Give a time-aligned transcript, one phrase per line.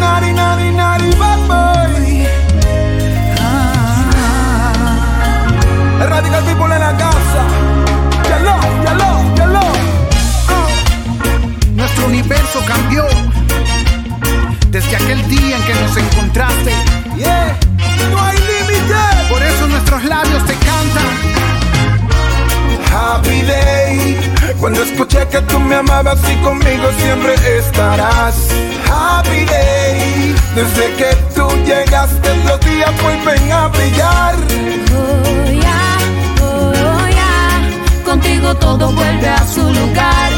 [0.00, 2.26] Naughty, naughty, naughty, bad boy.
[3.38, 4.86] Ah.
[6.08, 7.42] Radical people en la casa.
[8.28, 9.64] Yalo, yalo, yalo.
[11.74, 13.04] Nuestro universo cambió
[14.70, 16.72] desde aquel día en que nos encontraste.
[17.16, 17.58] Yeah,
[18.10, 18.94] no hay límite.
[19.28, 21.29] Por eso nuestros labios te cantan.
[22.92, 24.18] Happy day.
[24.58, 28.48] Cuando escuché que tú me amabas y conmigo siempre estarás.
[28.90, 30.34] Happy day.
[30.54, 34.34] Desde que tú llegaste los días vuelven a brillar.
[34.92, 35.98] Oh ya,
[36.42, 40.32] oh ya, contigo todo vuelve a su lugar.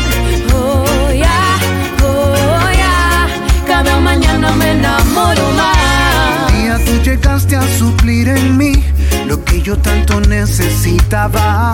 [0.54, 1.58] Oh ya,
[2.04, 3.26] oh ya,
[3.66, 6.52] cada mañana me enamoro más.
[6.52, 8.84] Un día tú llegaste a suplir en mí
[9.32, 11.72] lo que yo tanto necesitaba.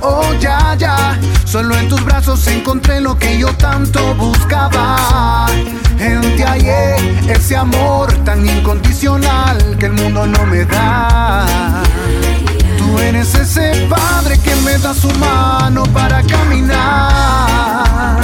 [0.00, 5.46] Oh ya, ya, solo en tus brazos encontré lo que yo tanto buscaba.
[5.98, 6.96] En ti hallé
[7.32, 11.82] ese amor tan incondicional que el mundo no me da.
[12.76, 18.20] Tú eres ese padre que me da su mano para caminar.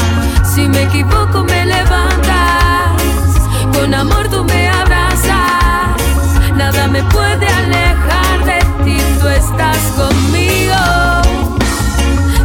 [0.55, 3.01] Si me equivoco me levantas,
[3.73, 5.33] con amor tú me abrazas.
[6.55, 8.24] Nada me puede alejar
[9.25, 10.77] tú estás conmigo.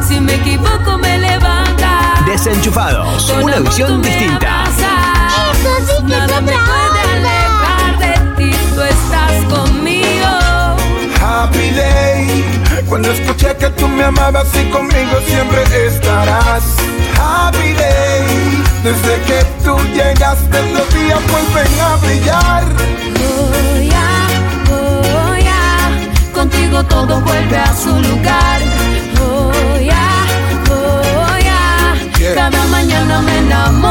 [0.07, 2.25] Si me equivoco me levantas.
[2.25, 4.63] Desenchufados, con una visión distinta.
[4.63, 10.29] Eso sí que Nada me puede alejar de ti, tú estás conmigo.
[11.21, 12.45] Happy day.
[12.87, 16.63] Cuando escuché que tú me amabas y conmigo siempre estarás.
[17.19, 18.63] Happy day.
[18.83, 21.88] Desde que tú llegaste los días vuelven a
[27.83, 28.59] su lugar.
[29.21, 30.07] Oh ya,
[30.71, 31.37] oh
[32.19, 32.35] Yeah.
[32.35, 33.81] cada mañana me enamoro ¿Cómo más.
[33.81, 33.88] negar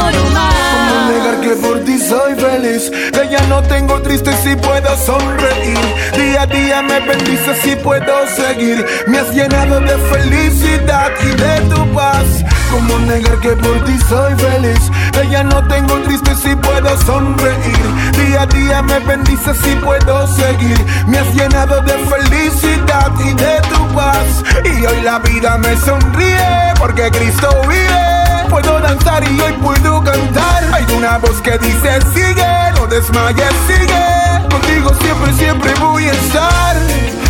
[1.49, 2.91] que por ti soy feliz?
[2.91, 5.79] De ya no tengo triste si puedo sonreír.
[6.15, 8.85] Día a día me bendices si puedo seguir.
[9.07, 12.25] Me has llenado de felicidad y de tu paz.
[12.69, 14.91] ¿Cómo negar que por ti soy feliz?
[15.13, 17.87] De ya no tengo triste si puedo sonreír.
[18.17, 20.77] Día a día me bendices si puedo seguir.
[21.07, 24.43] Me has llenado de felicidad y de tu paz.
[24.65, 28.08] Y hoy la vida me sonríe porque Cristo vive.
[28.49, 30.63] Puedo danzar y hoy puedo cantar.
[30.73, 34.49] Hay una voz que dice sigue, no desmayes, sigue.
[34.49, 36.75] Contigo siempre, siempre voy a estar.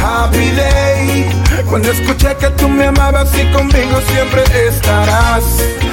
[0.01, 1.29] Happy day.
[1.69, 5.43] Cuando escuché que tú me amabas y conmigo siempre estarás.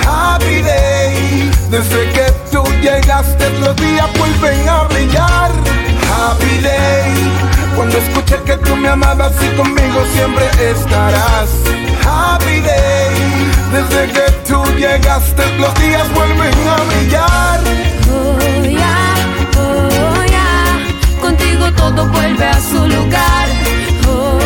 [0.07, 1.51] Happy day.
[1.71, 5.51] Desde que tú llegaste los días vuelven a brillar.
[6.09, 7.56] Happy day.
[7.77, 11.51] Cuando escuché que tú me amabas y conmigo siempre estarás.
[12.03, 13.51] Happy day.
[13.71, 17.61] Desde que tú llegaste los días vuelven a brillar.
[19.59, 20.79] Oh ya,
[21.21, 23.49] contigo todo vuelve a su lugar.
[24.09, 24.39] Oh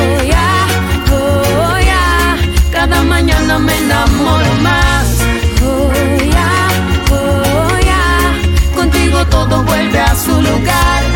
[1.87, 2.37] ya,
[2.73, 5.07] cada mañana me enamoro más.
[5.63, 5.93] Oh
[7.91, 8.35] ya,
[8.75, 11.10] contigo todo vuelve a su lugar.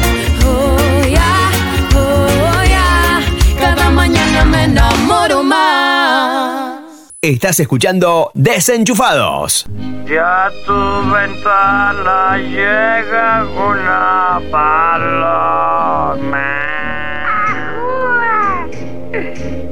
[4.46, 6.80] Me enamoro más.
[7.20, 9.66] Estás escuchando Desenchufados.
[10.06, 15.84] Ya tu ventana llega una paloma.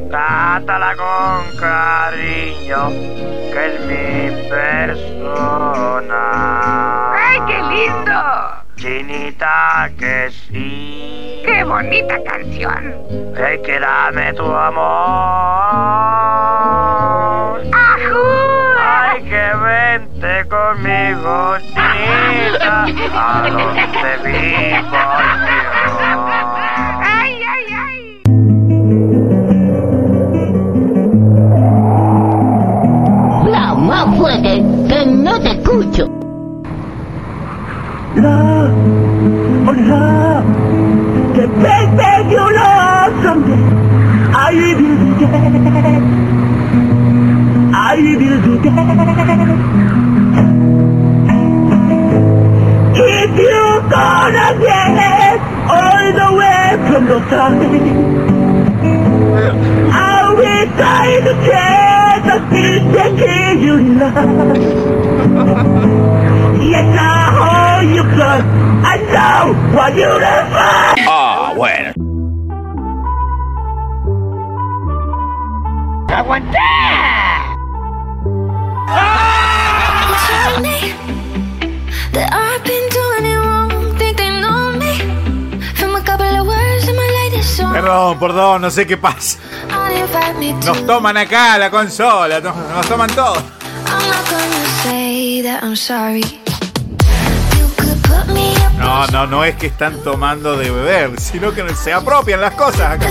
[0.08, 2.90] Trátala con cariño,
[3.52, 6.22] que es mi persona.
[7.14, 8.20] ¡Ay, qué lindo!
[8.76, 11.01] Chinita que sí.
[11.44, 12.94] ¡Qué bonita canción!
[13.36, 14.82] Hey, que dame tu amor.
[17.72, 18.22] ¡Ajú!
[18.78, 25.00] Ay, que vente conmigo, chinita, a donde vivo
[25.98, 26.14] yo.
[27.02, 27.98] ¡Ay, ay, ay!
[33.40, 34.52] Habla más fuerte,
[34.88, 36.04] que no te escucho.
[38.14, 39.01] Love,
[41.64, 43.64] the baby you love someday.
[44.34, 46.02] I will forget.
[47.74, 48.78] I will forget.
[52.94, 55.38] If you gonna get
[55.76, 57.86] all the way from the side,
[59.92, 64.56] I will try to take the things that give you love.
[66.72, 67.00] Yes, I
[67.38, 68.46] hold you close.
[68.84, 69.42] I know
[69.76, 71.11] what you're afraid.
[71.52, 71.92] Ah, bueno.
[76.08, 76.58] ¡Aguanté!
[80.32, 80.94] Johnny.
[82.14, 83.96] I've been doing it wrong.
[83.98, 84.96] Think they know me
[85.74, 87.74] from a couple of words in my latest song.
[87.74, 89.38] Perdón, perdón, no sé qué pasa.
[90.64, 93.36] Nos toman acá la consola, nos, nos toman todo.
[98.82, 102.80] No, no, no es que están tomando de beber, sino que se apropian las cosas
[102.80, 103.08] acá.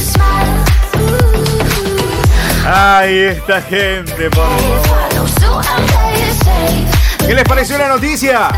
[2.65, 4.81] Ay, esta gente, por favor.
[7.25, 8.49] ¿Qué les pareció la noticia?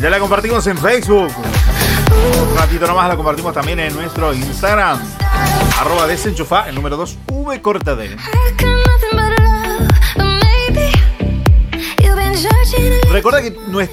[0.00, 1.32] Ya la compartimos en Facebook.
[2.50, 5.00] Un ratito nomás la compartimos también en nuestro Instagram.
[5.80, 7.96] Arroba desenchufa, el número 2, V corta.
[13.10, 13.90] Recuerda que nues-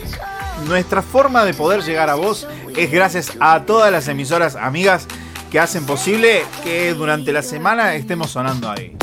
[0.67, 5.05] nuestra forma de poder llegar a vos es gracias a todas las emisoras amigas
[5.51, 8.95] que hacen posible que durante la semana estemos sonando ahí.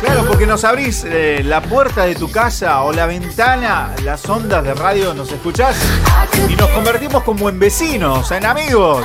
[0.00, 4.62] Claro, porque nos abrís eh, la puerta de tu casa o la ventana, las ondas
[4.64, 5.76] de radio, nos escuchás
[6.48, 9.04] y nos convertimos como en vecinos, en amigos.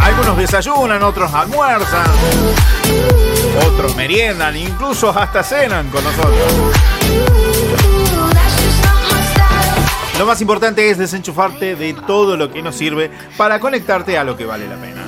[0.00, 2.06] Algunos desayunan, otros almuerzan,
[3.56, 6.74] otros meriendan, incluso hasta cenan con nosotros.
[10.18, 14.36] Lo más importante es desenchufarte de todo lo que nos sirve para conectarte a lo
[14.36, 15.04] que vale la pena.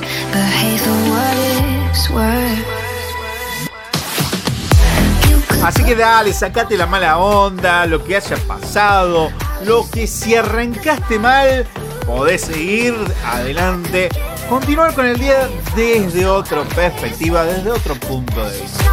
[5.64, 9.30] Así que dale, sacate la mala onda, lo que haya pasado,
[9.64, 11.66] lo que si arrancaste mal,
[12.06, 12.94] podés seguir
[13.24, 14.08] adelante,
[14.48, 18.84] continuar con el día desde otra perspectiva, desde otro punto de vista.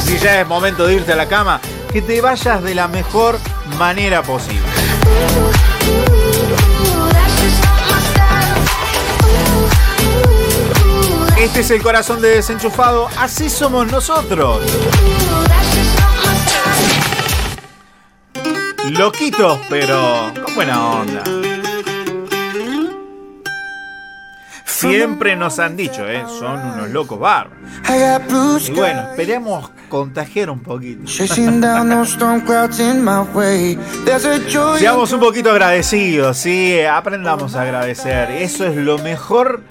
[0.00, 1.60] Si ya es momento de irte a la cama,
[1.92, 3.38] que te vayas de la mejor
[3.78, 4.62] manera posible.
[11.36, 14.60] Este es el corazón de desenchufado, así somos nosotros.
[18.90, 21.39] Loquitos, pero con buena onda.
[24.64, 26.24] Siempre nos han dicho, ¿eh?
[26.26, 27.58] Son unos locos bárbaros.
[28.68, 31.06] Y bueno, esperemos contagiar un poquito.
[34.78, 38.30] Seamos un poquito agradecidos, sí, aprendamos a agradecer.
[38.30, 39.62] Eso es lo mejor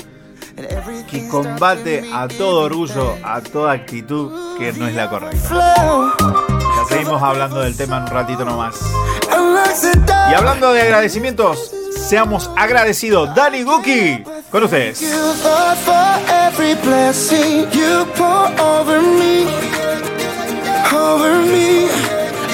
[1.10, 5.50] que combate a todo orgullo, a toda actitud que no es la correcta.
[6.20, 8.76] Ya seguimos hablando del tema en un ratito nomás.
[10.30, 11.74] Y hablando de agradecimientos,
[12.10, 13.34] seamos agradecidos.
[13.36, 15.02] Dani Guki, con ustedes.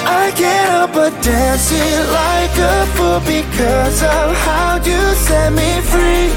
[0.08, 1.80] I can't help but dancing
[2.12, 6.30] like a fool because of how you set me free.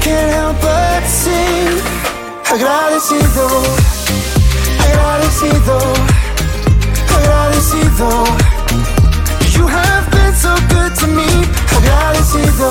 [0.00, 1.80] Can't help but sing.
[2.52, 3.48] Agradecido,
[4.86, 5.78] agradecido,
[7.16, 8.24] agradecido.
[9.56, 11.28] You have so good to me.
[11.76, 12.70] Agradecido.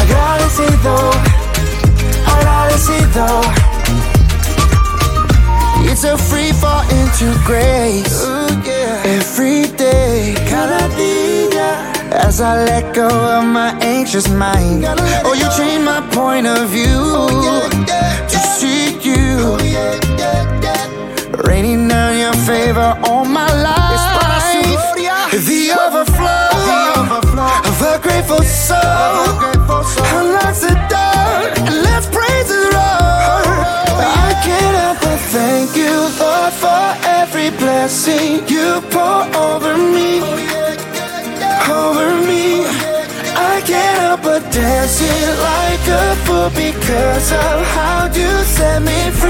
[0.00, 0.94] agradecido,
[2.34, 3.26] agradecido.
[5.90, 8.24] It's a free fall into grace.
[9.04, 11.70] Every day, cada día.
[12.12, 14.84] As I let go of my anxious mind.
[15.24, 17.28] Oh, you changed my point of view
[18.30, 19.56] to see you.
[21.44, 24.89] Raining down your favor on my life.
[25.30, 26.50] The overflow
[27.64, 28.76] of a grateful soul.
[30.18, 33.46] Unlocks the door and let's praise the Lord.
[34.26, 40.18] I can't help but thank you, Lord, for every blessing you pour over me.
[41.70, 42.66] Over me.
[43.38, 49.29] I can't help but dancing like a fool because of how you set me free.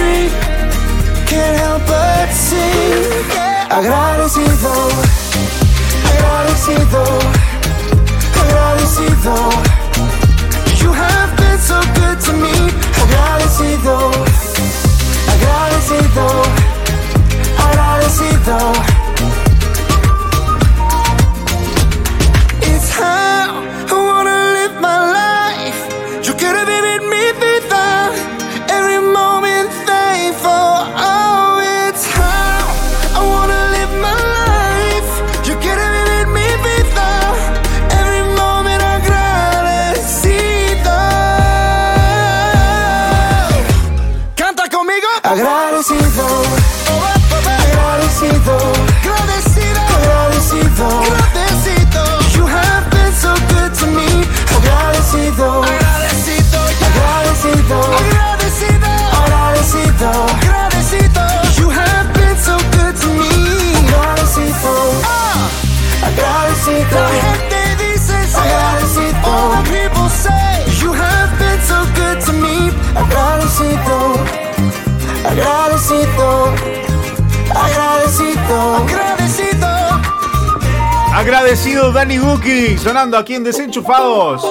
[82.80, 84.42] Sonando aquí en Desenchufados.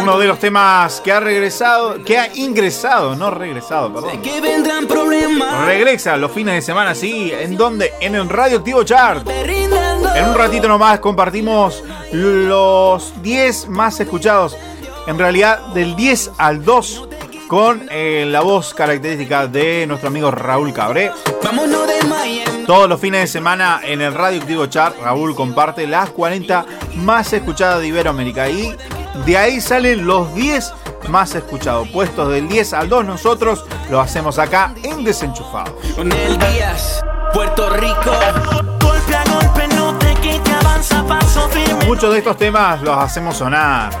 [0.00, 4.12] Uno de los temas que ha regresado, que ha ingresado, no regresado, perdón.
[5.66, 7.30] Regresa los fines de semana, sí.
[7.32, 7.92] ¿En dónde?
[8.00, 9.28] En el Radioactivo Chart.
[9.28, 14.56] En un ratito nomás compartimos los 10 más escuchados.
[15.06, 17.08] En realidad, del 10 al 2
[17.46, 21.10] con eh, la voz característica de nuestro amigo Raúl Cabré.
[22.68, 27.32] Todos los fines de semana en el Radio Activo Chart, Raúl comparte las 40 más
[27.32, 28.76] escuchadas de Iberoamérica y
[29.24, 30.74] de ahí salen los 10
[31.08, 31.88] más escuchados.
[31.88, 35.78] Puestos del 10 al 2 nosotros lo hacemos acá en Desenchufado.
[35.96, 38.12] Con el Díaz, Puerto Rico.
[38.82, 41.86] Golpe a golpe no te quite, avanza paso firme.
[41.86, 43.94] Muchos de estos temas los hacemos sonar.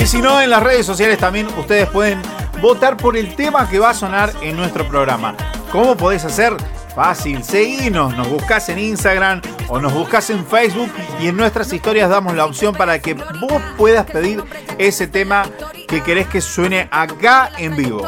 [0.00, 2.22] Y si no, en las redes sociales también ustedes pueden
[2.62, 5.34] votar por el tema que va a sonar en nuestro programa.
[5.70, 6.56] ¿Cómo podés hacer?
[6.94, 12.08] Fácil, seguinos, nos buscas en Instagram o nos buscas en Facebook y en nuestras historias
[12.08, 14.42] damos la opción para que vos puedas pedir
[14.78, 15.44] ese tema
[15.88, 18.02] que querés que suene acá en vivo.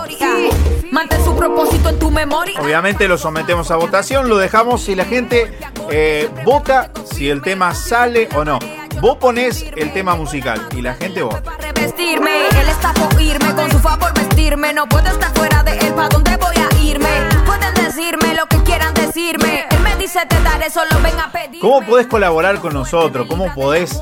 [0.91, 2.59] Mantén su propósito en tu memoria.
[2.63, 5.53] Obviamente lo sometemos a votación, lo dejamos y la gente
[5.91, 8.59] eh, vota si el tema sale o no.
[9.01, 11.57] Vos ponés el tema musical y la gente vota.
[11.61, 14.73] Revestirme, él está por irme, con su favor vestirme.
[14.73, 17.09] No puedo estar fuera de él, ¿pa' dónde voy a irme?
[17.47, 19.67] Pueden decirme lo que quieran decirme.
[19.71, 21.61] Él me dice te daré, solo ven a pedir.
[21.61, 23.29] ¿Cómo podés colaborar con nosotros?
[23.29, 23.97] ¿Cómo podés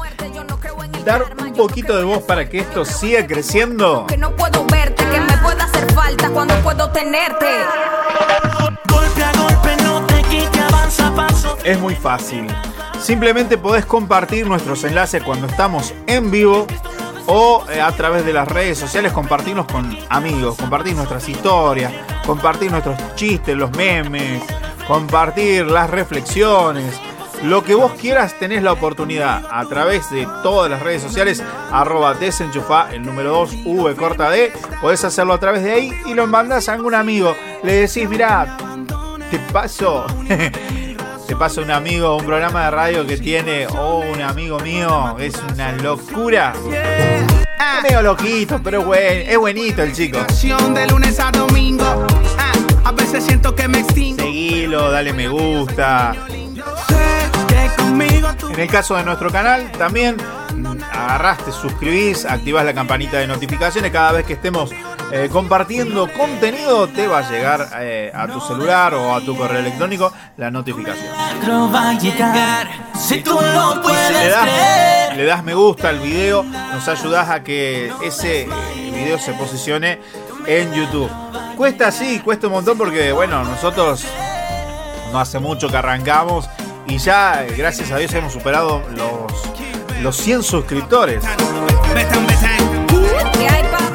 [1.05, 4.07] dar un poquito de voz para que esto siga creciendo?
[4.07, 7.47] Que no puedo verte, que me pueda hacer falta cuando puedo tenerte.
[8.88, 11.59] Golpe a golpe no te quite, avanza paso.
[11.65, 12.47] Es muy fácil.
[13.00, 16.67] Simplemente podés compartir nuestros enlaces cuando estamos en vivo
[17.26, 21.93] o eh, a través de las redes sociales compartirnos con amigos, compartir nuestras historias,
[22.25, 24.43] compartir nuestros chistes, los memes,
[24.87, 27.00] compartir las reflexiones.
[27.43, 32.15] Lo que vos quieras tenés la oportunidad a través de todas las redes sociales, arroba
[32.15, 36.26] desenchufa, el número 2, V corta D, podés hacerlo a través de ahí y lo
[36.26, 37.37] mandas a algún amigo.
[37.62, 38.57] Le decís, mirá,
[39.31, 40.07] te paso,
[41.26, 45.35] te paso un amigo, un programa de radio que tiene, o un amigo mío, es
[45.52, 46.52] una locura.
[46.68, 50.18] Es medio loquito, pero es, buen, es buenito el chico.
[50.75, 52.06] De lunes a domingo,
[52.38, 52.52] ah,
[52.85, 54.23] a veces siento que me extingo.
[54.23, 56.14] Seguilo, dale me gusta.
[58.50, 60.16] En el caso de nuestro canal, también
[60.54, 63.90] mm, agarrás, te suscribís, activás la campanita de notificaciones.
[63.90, 64.71] Cada vez que estemos
[65.13, 69.61] eh, compartiendo contenido, te va a llegar eh, a tu celular o a tu correo
[69.61, 71.15] electrónico la notificación.
[71.41, 72.69] Creo va a llegar.
[72.99, 75.17] Si tú lo puedes Le das, creer.
[75.17, 78.49] le das me gusta al video, nos ayudás a que ese eh,
[78.93, 80.01] video se posicione
[80.47, 81.11] en YouTube.
[81.57, 84.05] Cuesta sí, cuesta un montón porque, bueno, nosotros
[85.13, 86.49] no hace mucho que arrancamos
[86.87, 91.23] y ya, gracias a Dios, hemos superado los, los 100 suscriptores.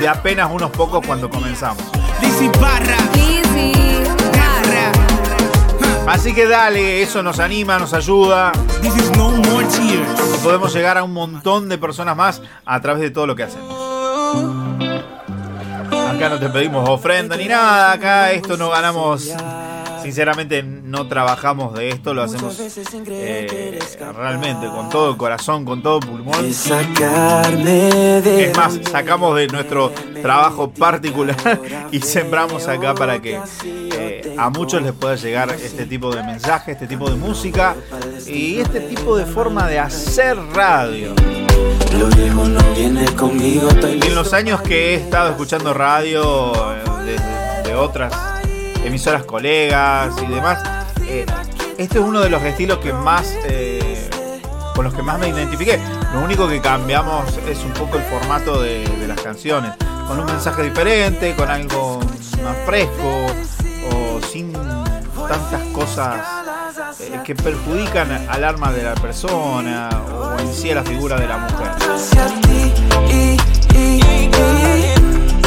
[0.02, 1.84] De apenas unos pocos cuando comenzamos.
[6.08, 8.52] Así que dale, eso nos anima, nos ayuda.
[8.82, 10.40] This is no more tears.
[10.42, 13.76] Podemos llegar a un montón de personas más a través de todo lo que hacemos.
[16.10, 19.30] Acá no te pedimos ofrenda ni nada, acá esto no ganamos.
[20.02, 23.80] Sinceramente no trabajamos de esto, lo hacemos eh,
[24.16, 26.54] realmente con todo el corazón, con todo pulmón.
[26.54, 29.92] Sacarme de Es más, sacamos de nuestro
[30.22, 31.60] trabajo particular
[31.92, 36.72] y sembramos acá para que eh, a muchos les pueda llegar este tipo de mensaje,
[36.72, 37.76] este tipo de música
[38.28, 41.14] y este tipo de forma de hacer radio.
[42.00, 47.18] Lo viejo no viene conmigo, estoy En los años que he estado escuchando radio eh,
[47.66, 48.31] de otras
[48.86, 50.60] emisoras colegas y demás,
[51.08, 51.26] eh,
[51.78, 54.10] este es uno de los estilos que más eh,
[54.76, 55.80] con los que más me identifiqué.
[56.14, 59.72] Lo único que cambiamos es un poco el formato de, de las canciones,
[60.08, 62.00] con un mensaje diferente, con algo
[62.44, 63.28] más fresco
[63.92, 66.18] o sin tantas cosas
[67.00, 71.28] eh, que perjudican al alma de la persona o en sí a la figura de
[71.28, 71.72] la mujer.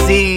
[0.09, 0.34] y,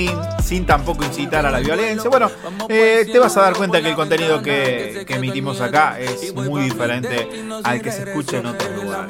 [0.47, 2.09] sin, tampoco incitar a la violencia.
[2.09, 2.31] Bueno,
[2.69, 6.63] eh, te vas a dar cuenta que el contenido que, que emitimos acá es muy
[6.63, 7.27] diferente
[7.63, 9.09] al que se escucha en otros lugares.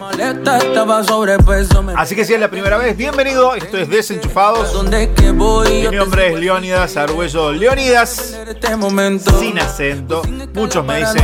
[1.96, 3.56] Así que si es la primera vez, bienvenido.
[3.56, 4.74] Esto es Desenchufados.
[4.84, 8.68] Mi nombre es Leónidas Arguello Leónidas, este
[9.40, 10.22] sin acento.
[10.54, 11.24] Muchos me dicen.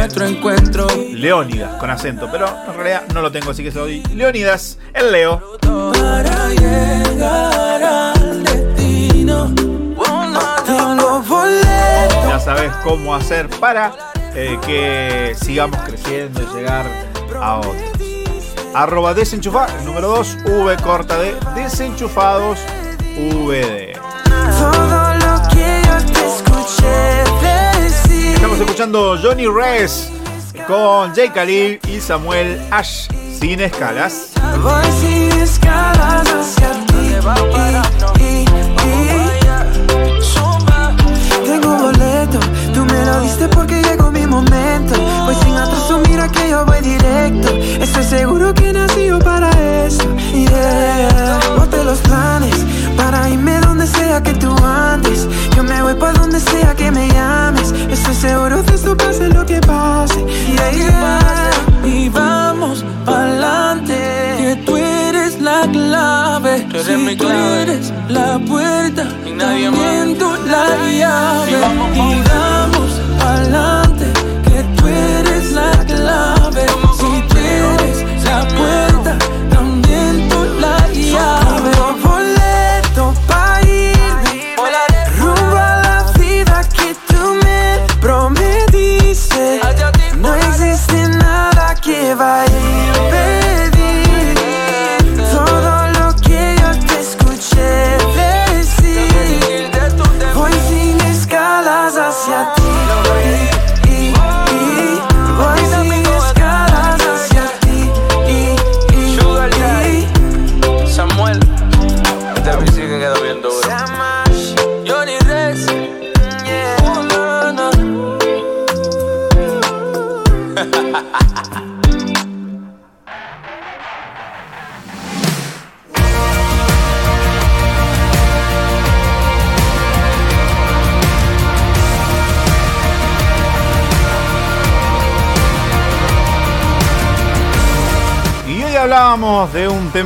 [1.14, 5.58] Leónidas con acento, pero en realidad no lo tengo, así que soy Leónidas, el Leo.
[5.62, 8.23] Para llegar al
[12.28, 13.94] Ya sabes cómo hacer para
[14.36, 16.86] eh, que sigamos creciendo y llegar
[17.42, 17.76] a otros.
[18.74, 22.60] Arroba desenchufar, número 2, V corta de desenchufados
[23.16, 23.94] VD.
[28.36, 30.12] Estamos escuchando Johnny Res
[30.68, 33.08] con Jay Khalil y Samuel Ash
[33.40, 34.32] sin escalas.
[34.62, 37.83] Voy sin escalas hacia ti.
[43.50, 44.96] Porque llegó mi momento.
[45.26, 47.50] Voy sin atraso, mira que yo voy directo.
[47.82, 49.50] Estoy seguro que nací yo para
[49.86, 50.04] eso.
[50.34, 51.40] Yeah.
[51.58, 52.56] Bote los planes
[52.98, 55.28] para irme donde sea que tú andes.
[55.56, 57.72] Yo me voy para donde sea que me llames.
[57.90, 60.20] Estoy seguro de esto pase lo que pase.
[60.56, 61.50] Yeah, yeah.
[61.86, 63.94] Y vamos pa'lante.
[64.38, 66.62] Que tú eres la clave.
[66.70, 67.62] Tú eres Si mi tú clave.
[67.64, 69.04] eres la puerta.
[69.26, 70.68] Y nadie también tú la
[71.00, 71.52] llave.
[71.52, 71.90] Y vamos,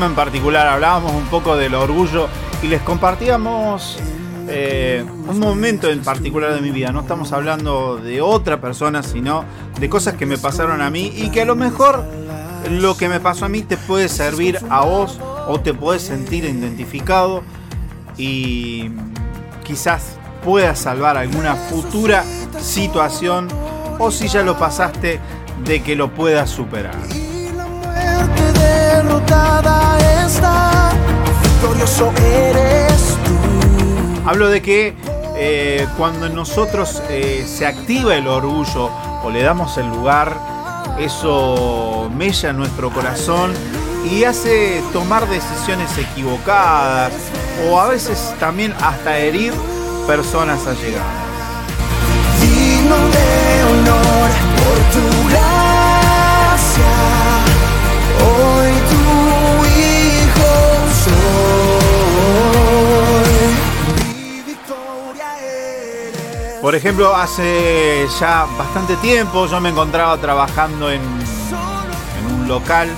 [0.05, 2.27] en particular, hablábamos un poco del orgullo
[2.61, 3.97] y les compartíamos
[4.47, 6.91] eh, un momento en particular de mi vida.
[6.91, 9.43] No estamos hablando de otra persona, sino
[9.79, 12.03] de cosas que me pasaron a mí y que a lo mejor
[12.69, 16.45] lo que me pasó a mí te puede servir a vos o te puedes sentir
[16.45, 17.43] identificado
[18.17, 18.91] y
[19.63, 22.23] quizás puedas salvar alguna futura
[22.59, 23.47] situación
[23.99, 25.19] o si ya lo pasaste
[25.65, 27.16] de que lo puedas superar.
[29.17, 30.91] Muerte derrotada está,
[31.43, 34.29] victorioso eres tú.
[34.29, 34.93] Hablo de que
[35.35, 38.89] eh, cuando en nosotros eh, se activa el orgullo
[39.23, 40.37] o le damos el lugar,
[40.99, 43.53] eso mella nuestro corazón
[44.09, 47.13] y hace tomar decisiones equivocadas
[47.69, 49.53] o a veces también hasta herir
[50.07, 51.27] personas allegadas.
[52.41, 54.26] Digno de honor
[66.67, 72.89] Por ejemplo, hace ya bastante tiempo yo me encontraba trabajando en, un local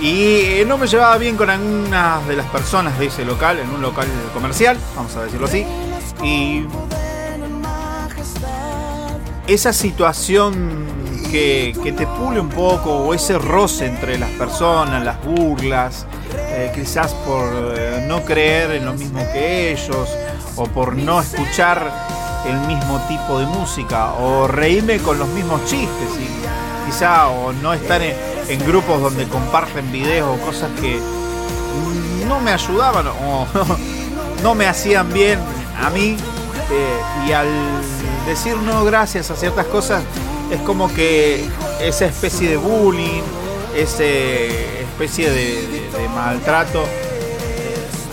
[0.00, 3.70] y eh, no me llevaba bien con algunas de las personas de ese local, en
[3.70, 5.64] un local comercial, vamos a decirlo así.
[6.24, 6.66] Y
[9.46, 10.84] esa situación
[11.30, 16.72] que, que te pule un poco, o ese roce entre las personas, las burlas, eh,
[16.74, 20.08] quizás por eh, no creer en lo mismo que ellos,
[20.56, 22.17] o por no escuchar
[22.48, 27.72] el mismo tipo de música, o reírme con los mismos chistes, y quizá, o no
[27.74, 28.14] estar en,
[28.66, 30.98] grupos donde comparten videos o cosas que
[32.26, 33.46] no me ayudaban o
[34.42, 35.38] no me hacían bien
[35.82, 36.16] a mí
[36.70, 37.46] eh, y al
[38.26, 40.02] decir no gracias a ciertas cosas
[40.50, 41.46] es como que
[41.80, 43.22] esa especie de bullying,
[43.76, 46.82] esa especie de, de- maltrato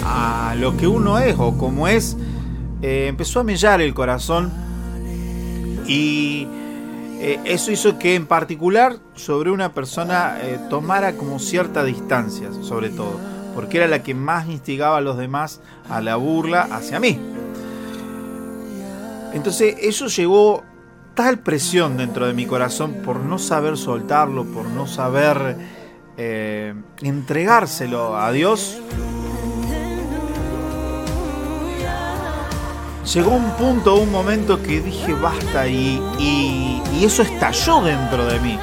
[0.06, 2.18] a lo que uno es o como es,
[2.82, 4.52] eh, empezó a mellar el corazón
[5.88, 6.48] y
[7.20, 12.90] eh, eso hizo que en particular sobre una persona eh, tomara como cierta distancia, sobre
[12.90, 13.20] todo,
[13.54, 17.20] porque era la que más instigaba a los demás a la burla hacia mí.
[19.34, 20.64] Entonces eso llevó
[21.14, 25.58] tal presión dentro de mi corazón por no saber soltarlo, por no saber
[27.02, 28.82] entregárselo a Dios.
[33.14, 38.60] Llegó un punto, un momento que dije basta y, eso estalló dentro de mí.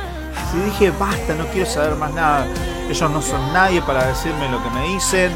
[0.54, 2.46] Y dije basta, no quiero saber más nada.
[2.90, 5.32] Ellos no son nadie para decirme lo que me dicen.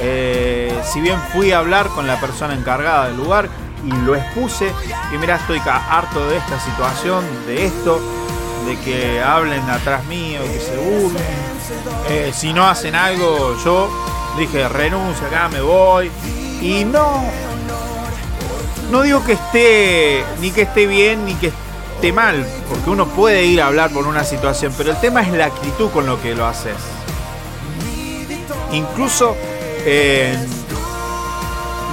[0.00, 3.48] Eh, si bien fui a hablar con la persona encargada del lugar,
[3.84, 4.72] y lo expuse.
[5.12, 8.00] Y mira, estoy harto de esta situación, de esto,
[8.66, 11.22] de que hablen atrás mío, que se burlen.
[12.08, 13.90] Eh, si no hacen algo, yo
[14.36, 16.10] dije renuncio acá, me voy.
[16.60, 17.22] Y no,
[18.90, 21.52] no digo que esté, ni que esté bien, ni que
[21.94, 25.32] esté mal, porque uno puede ir a hablar por una situación, pero el tema es
[25.32, 26.76] la actitud con lo que lo haces.
[28.72, 29.36] Incluso
[29.84, 30.36] eh,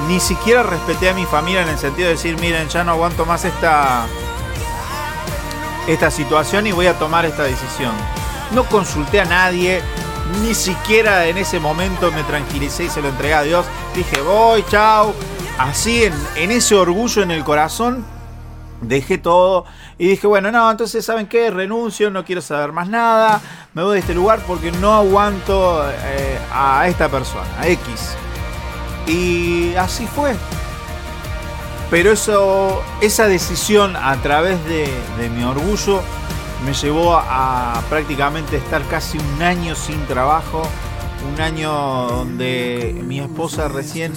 [0.07, 3.25] ni siquiera respeté a mi familia en el sentido de decir, miren, ya no aguanto
[3.25, 4.05] más esta,
[5.87, 7.93] esta situación y voy a tomar esta decisión.
[8.51, 9.81] No consulté a nadie,
[10.41, 13.65] ni siquiera en ese momento me tranquilicé y se lo entregué a Dios.
[13.95, 15.13] Dije, voy, chao.
[15.57, 18.05] Así, en, ese orgullo en el corazón,
[18.81, 19.65] dejé todo
[19.97, 21.49] y dije, bueno, no, entonces, ¿saben qué?
[21.49, 23.39] Renuncio, no quiero saber más nada,
[23.73, 28.15] me voy de este lugar porque no aguanto eh, a esta persona, a X.
[29.07, 30.35] Y así fue.
[31.89, 34.89] Pero eso, esa decisión a través de,
[35.29, 36.01] mi orgullo
[36.65, 40.63] me llevó a prácticamente estar casi un año sin trabajo,
[41.33, 41.71] un año
[42.07, 44.13] donde mi esposa recién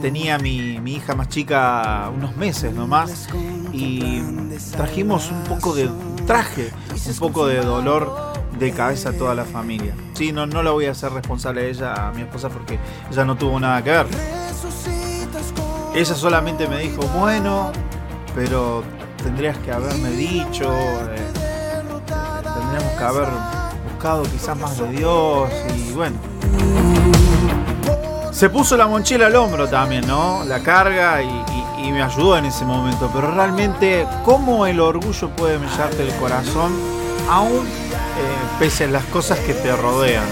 [0.00, 3.28] tenía mi, mi hija más chica unos meses nomás
[3.72, 4.22] y
[4.72, 5.90] trajimos un poco de
[6.26, 6.70] traje,
[7.06, 9.94] un poco de dolor de cabeza a toda la familia.
[10.14, 12.78] Sí, no, no la voy a hacer responsable a ella, a mi esposa, porque
[13.10, 14.06] ella no tuvo nada que ver.
[15.94, 17.72] Ella solamente me dijo, bueno,
[18.34, 18.82] pero
[19.22, 21.30] tendrías que haberme dicho, eh,
[22.42, 23.28] tendríamos que haber
[23.92, 26.16] buscado quizás más de Dios y bueno.
[28.34, 30.42] Se puso la mochila al hombro también, ¿no?
[30.44, 33.08] La carga y me ayudó en ese momento.
[33.14, 36.72] Pero realmente, ¿cómo el orgullo puede mellarte el corazón
[37.30, 40.24] aún eh, pese a las cosas que te rodean?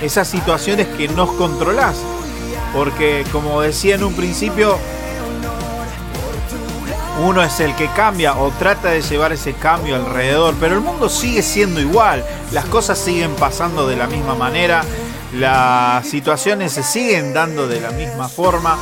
[0.00, 1.96] Esas situaciones que no controlás.
[2.72, 4.78] Porque como decía en un principio,
[7.24, 11.08] uno es el que cambia o trata de llevar ese cambio alrededor, pero el mundo
[11.08, 14.84] sigue siendo igual, las cosas siguen pasando de la misma manera,
[15.32, 18.76] las situaciones se siguen dando de la misma forma,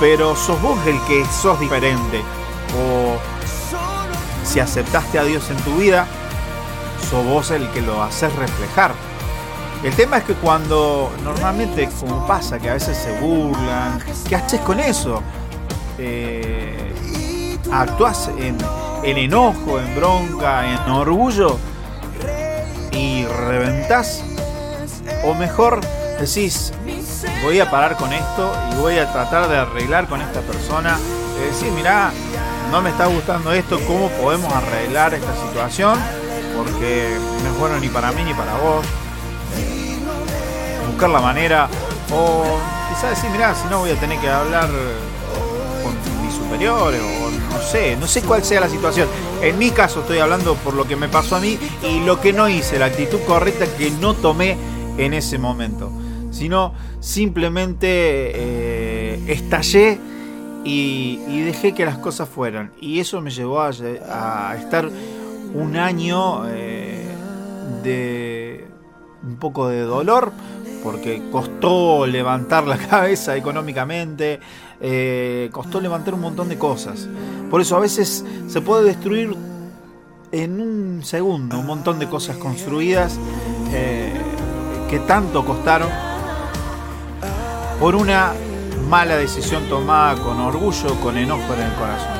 [0.00, 2.20] pero sos vos el que sos diferente.
[2.76, 3.16] O
[4.44, 6.06] si aceptaste a Dios en tu vida,
[7.10, 8.92] sos vos el que lo haces reflejar.
[9.84, 14.60] El tema es que cuando normalmente, como pasa, que a veces se burlan, ¿qué haces
[14.60, 15.20] con eso?
[15.98, 18.56] Eh, actúas en,
[19.02, 21.58] en enojo, en bronca, en orgullo
[22.92, 24.22] y reventás.
[25.24, 25.80] O mejor
[26.18, 26.72] decís,
[27.42, 30.98] voy a parar con esto y voy a tratar de arreglar con esta persona.
[31.38, 32.12] Y decir, mirá,
[32.70, 35.98] no me está gustando esto, ¿cómo podemos arreglar esta situación?
[36.56, 38.84] Porque no es bueno ni para mí ni para vos.
[39.58, 39.98] Eh,
[40.88, 41.68] buscar la manera.
[42.10, 42.58] O
[42.88, 44.68] quizás decir, mirá, si no voy a tener que hablar
[45.82, 49.08] con mis superiores o no sé, no sé cuál sea la situación.
[49.40, 52.32] En mi caso estoy hablando por lo que me pasó a mí y lo que
[52.32, 54.56] no hice, la actitud correcta que no tomé
[54.98, 55.90] en ese momento,
[56.30, 59.98] sino simplemente eh, estallé
[60.64, 62.72] y, dejé que las cosas fueran.
[62.80, 63.70] Y eso me llevó a,
[64.58, 64.88] estar
[65.54, 67.06] un año eh,
[67.82, 68.66] de
[69.22, 70.32] un poco de dolor,
[70.82, 74.40] porque costó levantar la cabeza económicamente,
[74.80, 77.08] eh, costó levantar un montón de cosas.
[77.50, 79.34] Por eso a veces se puede destruir
[80.32, 83.18] en un segundo un montón de cosas construidas
[84.92, 85.88] que tanto costaron
[87.80, 88.34] por una
[88.90, 92.12] mala decisión tomada con orgullo, con enojo en el corazón.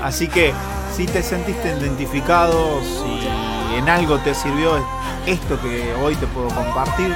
[0.00, 0.54] Así que
[0.96, 4.76] si te sentiste identificado, si en algo te sirvió
[5.26, 7.12] esto que hoy te puedo compartir,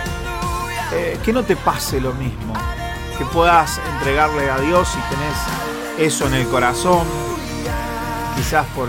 [0.93, 2.53] eh, que no te pase lo mismo,
[3.17, 7.07] que puedas entregarle a Dios si tenés eso en el corazón,
[8.35, 8.89] quizás por,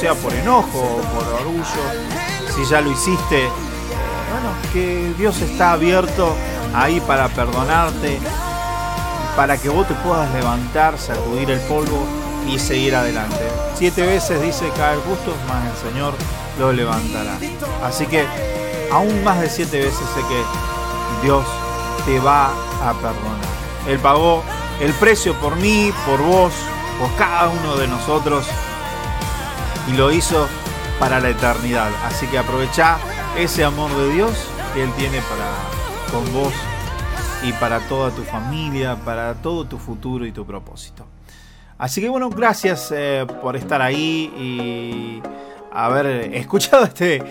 [0.00, 1.84] sea por enojo o por orgullo,
[2.56, 3.48] si ya lo hiciste,
[4.34, 6.34] bueno, que Dios está abierto
[6.74, 8.18] ahí para perdonarte,
[9.36, 12.04] para que vos te puedas levantar, sacudir el polvo
[12.48, 13.48] y seguir adelante.
[13.76, 16.14] Siete veces dice caer justo, más el Señor
[16.58, 17.36] lo levantará.
[17.84, 18.26] Así que
[18.90, 21.44] aún más de siete veces sé que Dios
[22.04, 22.46] te va
[22.82, 23.54] a perdonar.
[23.86, 24.42] Él pagó
[24.80, 26.52] el precio por mí, por vos,
[26.98, 28.46] por cada uno de nosotros
[29.88, 30.48] y lo hizo
[30.98, 31.90] para la eternidad.
[32.04, 32.98] Así que aprovecha
[33.36, 34.32] ese amor de Dios
[34.72, 35.50] que Él tiene para
[36.10, 36.52] con vos
[37.42, 41.06] y para toda tu familia, para todo tu futuro y tu propósito.
[41.76, 45.22] Así que bueno, gracias eh, por estar ahí y
[45.72, 47.22] haber escuchado este,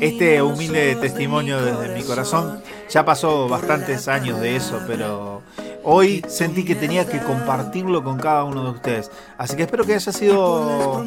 [0.00, 2.62] este humilde testimonio desde mi corazón.
[2.88, 5.42] Ya pasó bastantes años de eso, pero
[5.84, 9.10] hoy sentí que tenía que compartirlo con cada uno de ustedes.
[9.36, 11.04] Así que espero que haya sido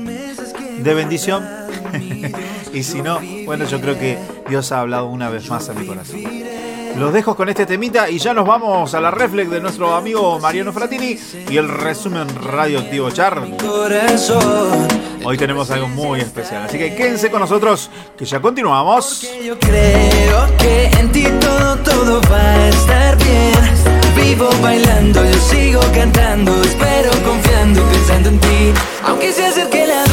[0.79, 1.47] de bendición.
[2.73, 4.17] y si no, bueno, yo creo que
[4.49, 6.21] Dios ha hablado una vez más a mi corazón.
[6.97, 10.39] Los dejo con este temita y ya nos vamos a la reflex de nuestro amigo
[10.39, 11.17] Mariano Fratini
[11.49, 13.41] y el resumen radioactivo Char.
[15.25, 19.27] Hoy tenemos algo muy especial, así que quédense con nosotros que ya continuamos.
[19.43, 23.53] Yo creo que en ti todo, todo va a estar bien.
[24.15, 28.73] Vivo bailando, yo sigo cantando, espero confiando pensando en ti.
[29.05, 30.12] Aunque se acerque la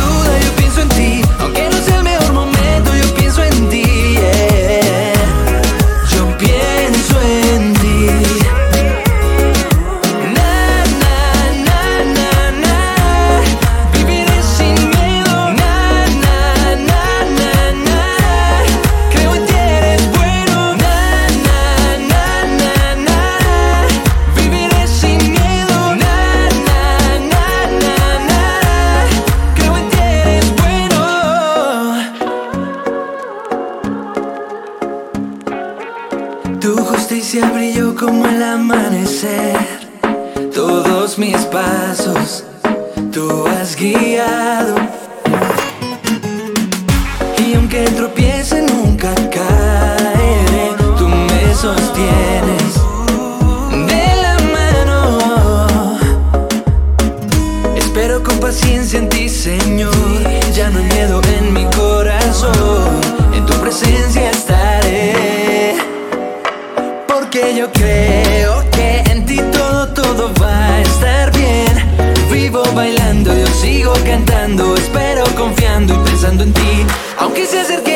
[75.84, 76.86] y pensando en ti.
[77.18, 77.89] Aunque se acerque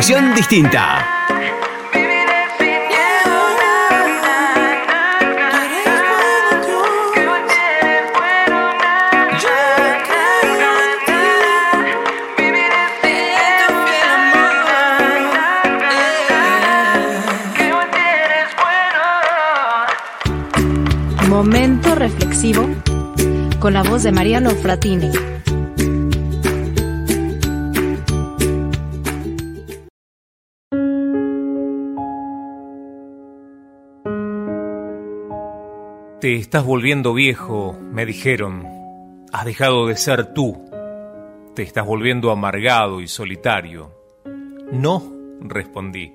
[0.00, 1.06] Distinta.
[21.28, 22.66] Momento reflexivo
[23.58, 25.39] con la voz de Mariano Fratini.
[36.30, 38.64] Te estás volviendo viejo, me dijeron.
[39.32, 40.64] Has dejado de ser tú.
[41.56, 43.90] Te estás volviendo amargado y solitario.
[44.70, 46.12] No, respondí.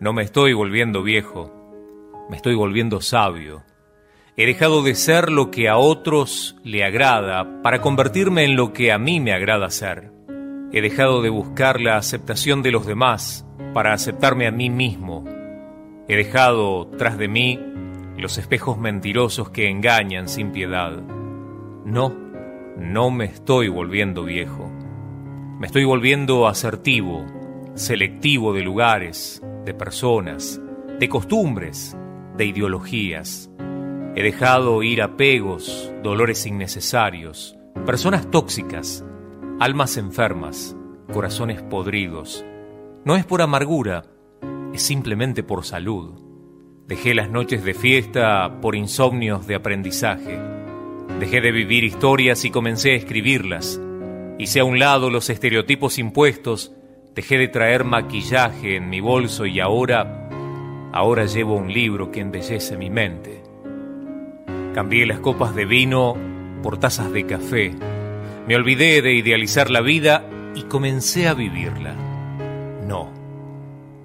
[0.00, 1.48] No me estoy volviendo viejo.
[2.28, 3.62] Me estoy volviendo sabio.
[4.36, 8.90] He dejado de ser lo que a otros le agrada para convertirme en lo que
[8.90, 10.10] a mí me agrada ser.
[10.72, 15.24] He dejado de buscar la aceptación de los demás para aceptarme a mí mismo.
[16.08, 17.69] He dejado tras de mí
[18.20, 21.02] los espejos mentirosos que engañan sin piedad.
[21.84, 22.14] No,
[22.76, 24.70] no me estoy volviendo viejo.
[25.58, 27.26] Me estoy volviendo asertivo,
[27.74, 30.60] selectivo de lugares, de personas,
[30.98, 31.96] de costumbres,
[32.36, 33.50] de ideologías.
[34.16, 37.56] He dejado ir apegos, dolores innecesarios,
[37.86, 39.04] personas tóxicas,
[39.58, 40.76] almas enfermas,
[41.12, 42.44] corazones podridos.
[43.04, 44.04] No es por amargura,
[44.72, 46.29] es simplemente por salud.
[46.90, 50.40] Dejé las noches de fiesta por insomnios de aprendizaje.
[51.20, 53.80] Dejé de vivir historias y comencé a escribirlas.
[54.40, 56.72] Hice a un lado los estereotipos impuestos,
[57.14, 60.28] dejé de traer maquillaje en mi bolso y ahora,
[60.92, 63.40] ahora llevo un libro que embellece mi mente.
[64.74, 66.16] Cambié las copas de vino
[66.60, 67.72] por tazas de café.
[68.48, 71.94] Me olvidé de idealizar la vida y comencé a vivirla.
[72.84, 73.12] No,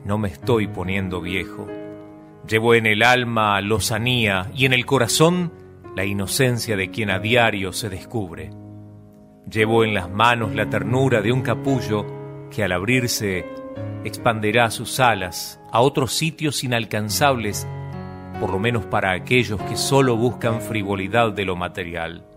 [0.06, 1.68] no me estoy poniendo viejo.
[2.48, 5.52] Llevo en el alma lozanía y en el corazón
[5.96, 8.52] la inocencia de quien a diario se descubre.
[9.50, 12.06] Llevo en las manos la ternura de un capullo
[12.52, 13.46] que al abrirse
[14.04, 17.68] expanderá sus alas a otros sitios inalcanzables,
[18.40, 22.28] por lo menos para aquellos que solo buscan frivolidad de lo material.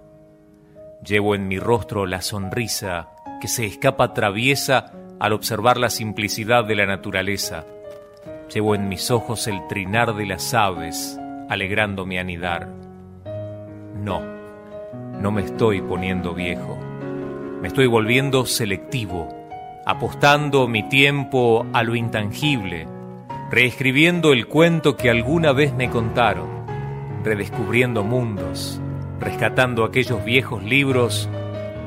[1.05, 6.77] Llevo en mi rostro la sonrisa que se escapa traviesa al observar la simplicidad de
[6.77, 7.67] la naturaleza.
[8.53, 12.67] Llevo en mis ojos el trinar de las aves, alegrando mi anidar.
[14.03, 14.23] No,
[15.21, 16.79] no me estoy poniendo viejo.
[17.61, 19.29] Me estoy volviendo selectivo,
[19.85, 22.89] apostando mi tiempo a lo intangible,
[23.51, 26.49] reescribiendo el cuento que alguna vez me contaron,
[27.25, 28.81] redescubriendo mundos,
[29.21, 31.29] rescatando aquellos viejos libros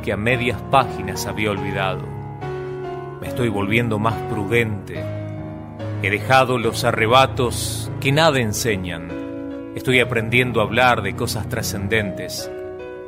[0.04, 2.04] que a medias páginas había olvidado.
[3.20, 5.21] Me estoy volviendo más prudente.
[6.04, 9.74] He dejado los arrebatos que nada enseñan.
[9.76, 12.52] Estoy aprendiendo a hablar de cosas trascendentes.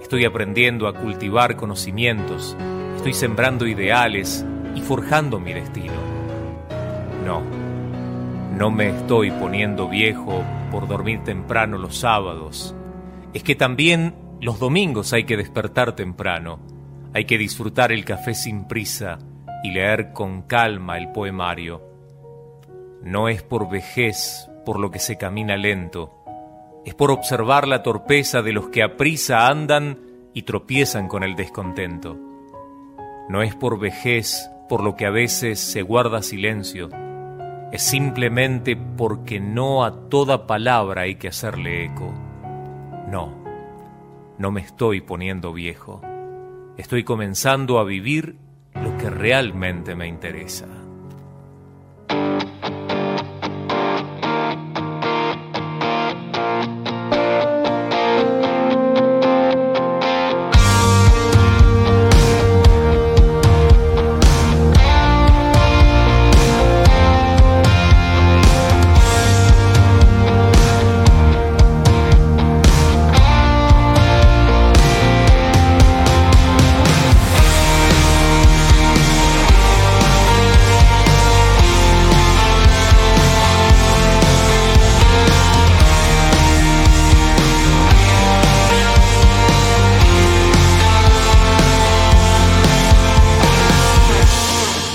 [0.01, 2.55] Estoy aprendiendo a cultivar conocimientos.
[2.95, 5.93] Estoy sembrando ideales y forjando mi destino.
[7.25, 7.41] No,
[8.57, 12.75] no me estoy poniendo viejo por dormir temprano los sábados.
[13.33, 16.59] Es que también los domingos hay que despertar temprano
[17.13, 19.19] hay que disfrutar el café sin prisa
[19.63, 21.92] y leer con calma el poemario.
[23.03, 26.23] No es por vejez por lo que se camina lento,
[26.85, 29.99] es por observar la torpeza de los que a prisa andan
[30.33, 32.17] y tropiezan con el descontento.
[33.29, 36.89] No es por vejez por lo que a veces se guarda silencio,
[37.73, 42.13] es simplemente porque no a toda palabra hay que hacerle eco.
[43.09, 43.33] No,
[44.37, 45.99] no me estoy poniendo viejo.
[46.77, 48.37] Estoy comenzando a vivir
[48.75, 50.82] lo que realmente me interesa.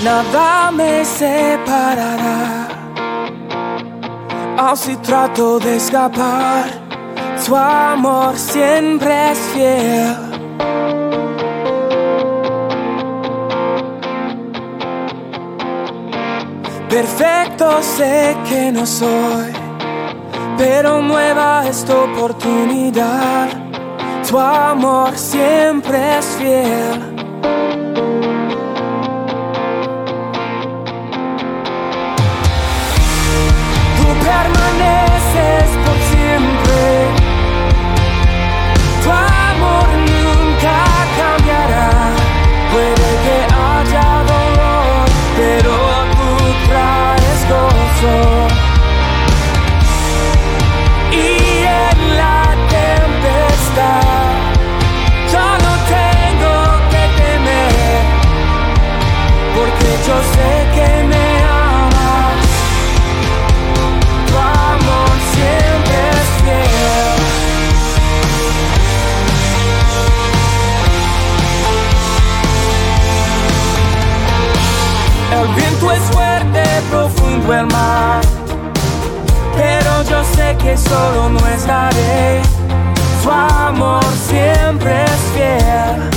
[0.09, 2.67] Nada me separará.
[4.57, 6.65] Así trato de escapar,
[7.37, 10.15] su amor siempre es fiel.
[16.89, 19.51] Perfecto sé que no soy,
[20.57, 23.47] pero nueva esta oportunidad.
[24.27, 27.08] Tu amor siempre es fiel.
[48.01, 48.03] Y
[51.65, 53.99] en la tempestad
[55.33, 56.55] yo no tengo
[56.91, 58.01] que temer,
[59.53, 61.28] porque yo sé que me
[77.57, 78.21] mar.
[79.55, 82.41] Pero yo sé que solo no estaré.
[83.23, 86.09] Su amor siempre es fiel.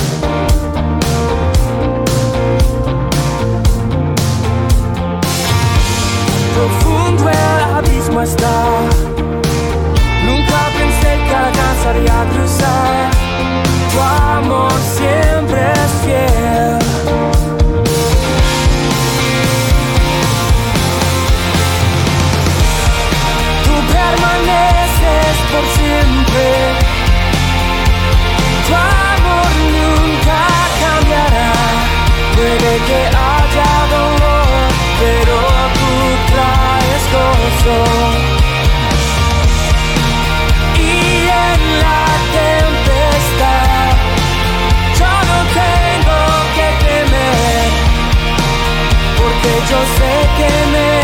[6.55, 8.63] Profundo el abismo está.
[10.25, 13.09] Nunca pensé que alcanzaría a cruzar.
[13.91, 15.12] Tu amor siempre
[49.73, 51.02] yo sé que me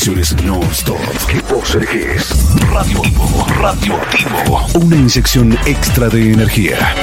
[0.00, 0.98] canciones non-stop
[1.28, 2.30] que vos elegís.
[2.72, 4.66] Radioactivo, radioactivo.
[4.80, 6.94] Una inyección extra de energía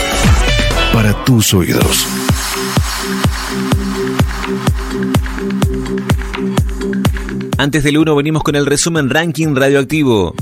[0.92, 2.08] para tus oídos.
[7.60, 10.34] Antes del 1 venimos con el resumen ranking radioactivo.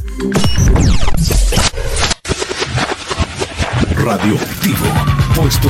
[3.97, 4.85] Radioactivo,
[5.35, 5.69] puesto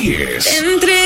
[0.00, 0.62] 10.
[0.62, 0.99] Entregó la llave.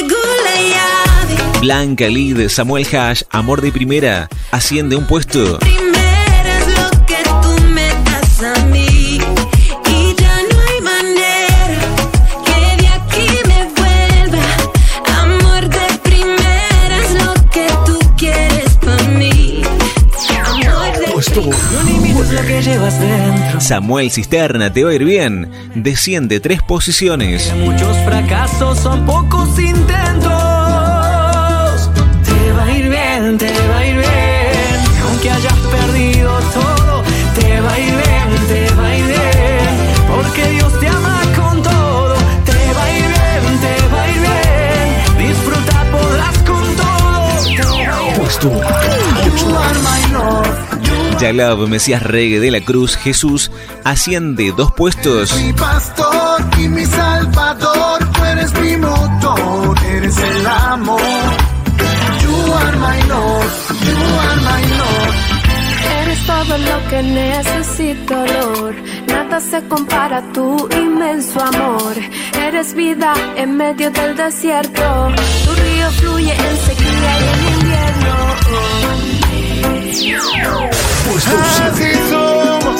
[1.65, 5.59] Blanca Lee de Samuel Hash, Amor de Primera, asciende un puesto.
[5.61, 9.19] Primero es lo que tú me das a mí.
[9.87, 11.81] Y ya no hay manera
[12.45, 14.45] que de aquí me vuelva.
[15.23, 19.63] Amor de primera es lo que tú quieres para mí.
[20.45, 23.61] Amor de Puesto lo que llevas dentro.
[23.61, 27.53] Samuel Cisterna, te va a ir bien, desciende tres posiciones.
[27.57, 30.34] Muchos fracasos son pocos intentos.
[51.25, 53.51] Yalab Mesías Reggae de la Cruz Jesús
[53.83, 55.35] asciende dos puestos.
[55.41, 61.01] Mi pastor y mi salvador, tú eres mi motor, eres el amor.
[62.21, 63.51] You are my Lord,
[63.87, 65.15] you are my Lord.
[66.03, 68.77] Eres todo lo que necesito, Lord.
[69.09, 71.95] Nada se compara a tu inmenso amor.
[72.39, 75.09] Eres vida en medio del desierto.
[75.47, 78.15] Tu río fluye en sequía y en invierno.
[78.45, 79.24] Somos.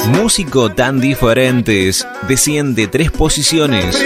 [0.09, 3.97] Músico tan diferentes, desciende tres posiciones.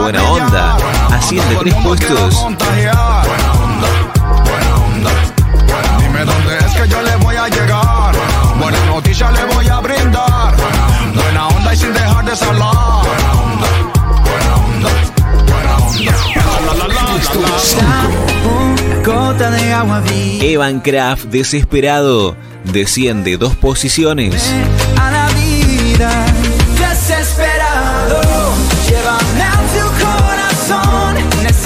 [0.00, 0.76] Buena onda,
[1.12, 2.46] asciende tres puestos.
[5.98, 8.14] Dime dónde es que yo le voy a llegar.
[8.58, 10.54] Buena noticia le voy a brindar.
[11.14, 12.36] Buena onda y sin dejar de
[20.00, 24.52] vi Evan Kraft, desesperado, desciende dos posiciones.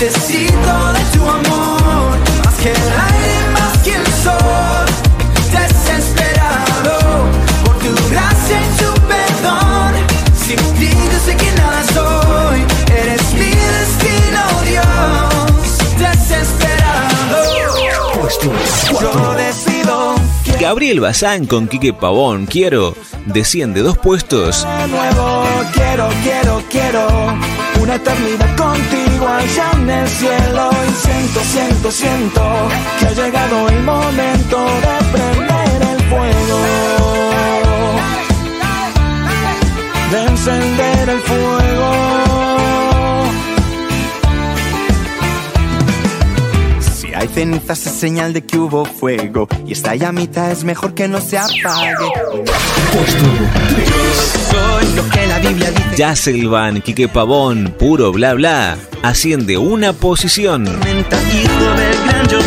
[0.05, 4.85] Necesito de tu amor, más que el aire, más que el sol.
[5.51, 6.99] Desesperado,
[7.65, 9.95] por tu gracia y tu perdón.
[10.37, 15.99] Sin ti yo sé que nada soy, eres mi destino, Dios.
[15.99, 17.43] Desesperado,
[19.01, 20.17] yo decido
[20.61, 22.95] Gabriel Bazán con Quique Pavón, quiero,
[23.25, 24.67] desciende dos puestos.
[24.81, 25.45] de nuevo.
[25.73, 27.09] Quiero, quiero, quiero
[27.81, 30.71] una eternidad contigo allá en el cielo.
[30.89, 35.44] Y siento, siento, siento que ha llegado el momento de prender
[47.35, 51.37] cenizas es señal de que hubo fuego y esta llamita es mejor que no se
[51.37, 51.95] apague.
[54.51, 55.97] Soy lo que la Biblia dice.
[55.97, 60.65] Yasselvan, Quique Pavón, puro bla bla, asciende una posición.
[60.67, 60.81] Soy.
[62.31, 62.41] Yo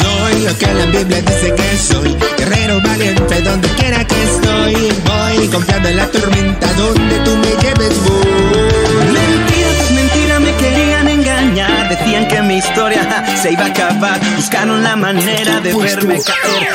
[0.00, 2.16] soy lo que la Biblia dice que soy.
[2.36, 4.74] Guerrero valiente donde quiera que estoy.
[5.06, 9.12] Voy confiando en la tormenta donde tú me lleves voy.
[9.12, 11.23] Mentira, tras mentira me querían engañar
[11.54, 11.88] soñar.
[11.88, 14.20] Decían que mi historia se iba a acabar.
[14.36, 16.68] Buscaron la manera de pues verme caer.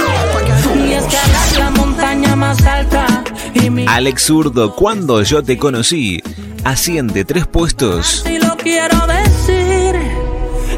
[3.87, 6.21] Alex Zurdo, cuando yo te conocí,
[6.63, 8.23] asciende tres puestos.
[8.25, 9.95] Si lo quiero decir,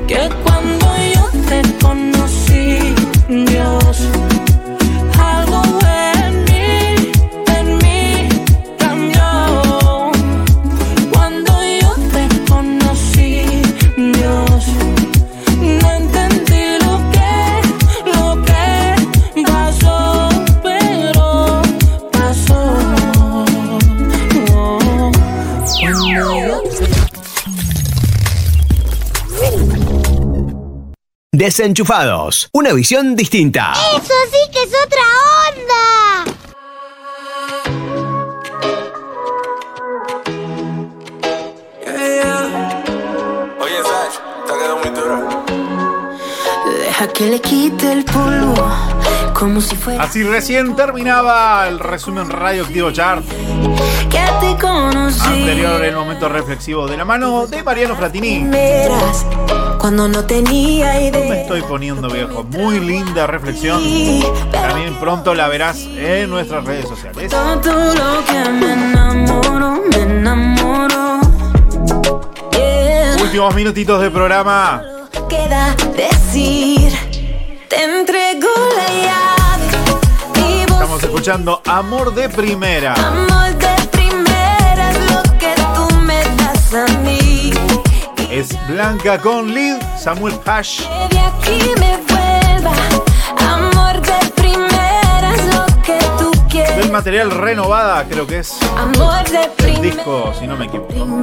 [0.08, 2.96] que cuando yo te conocí,
[3.28, 4.31] Dios.
[31.42, 33.74] Desenchufados, una visión distinta.
[33.96, 35.02] Eso sí que es otra
[35.50, 36.38] onda.
[47.16, 48.54] Que le quite el polvo,
[49.34, 53.26] como si fuera Así recién terminaba el resumen radioactivo chart
[54.10, 55.28] que te conocí.
[55.28, 58.40] anterior el momento reflexivo de la mano de Mariano Fratini.
[58.40, 59.26] Primeras,
[59.82, 61.42] cuando no tenía Me idea.
[61.42, 62.44] estoy poniendo viejo.
[62.44, 63.82] Muy linda reflexión.
[64.52, 67.32] También pronto la verás en nuestras redes sociales.
[67.32, 71.20] Todo lo que me enamoro, me enamoro.
[72.52, 73.16] Yeah.
[73.24, 74.84] Últimos minutitos de programa.
[75.28, 76.94] Queda decir,
[77.68, 80.68] te entrego la llave.
[80.68, 82.94] Estamos escuchando Amor de Primera.
[82.94, 83.51] Amor
[88.32, 90.34] Es Blanca con Lid, Samuel
[96.50, 96.78] quieres.
[96.78, 99.96] Del material renovada, creo que es Amor de el primera.
[99.96, 100.94] disco, si no me equivoco.
[100.94, 101.22] Mm,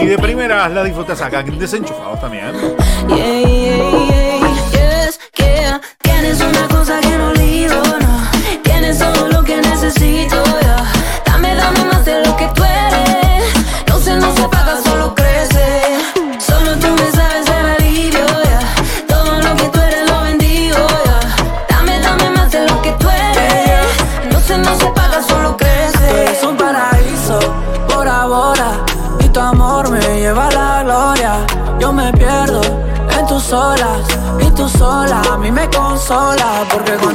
[0.00, 2.52] Y de primeras la disfrutas acá, desenchufados también.
[3.08, 4.38] Yeah.
[6.02, 8.30] Tienes una cosa que no olvido, no.
[8.62, 10.84] Tienes todo lo que necesito, yeah.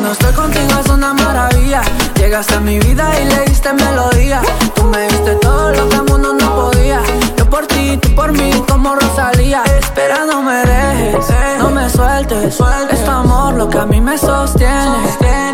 [0.03, 1.81] Cuando estoy contigo es una maravilla.
[2.15, 4.41] Llegas a mi vida y le diste melodía.
[4.75, 6.99] Tú me diste todo lo que el mundo no podía.
[7.37, 9.63] Yo por ti, tú por mí como Rosalía.
[9.79, 11.25] Espera no me dejes,
[11.57, 12.59] no me sueltes.
[12.91, 14.97] Es tu amor lo que a mí me sostiene.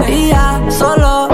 [0.08, 1.29] Y ya solo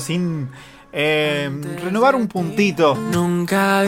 [0.00, 0.48] sin
[0.92, 1.50] eh,
[1.82, 2.94] renovar un puntito.
[2.94, 3.84] Nunca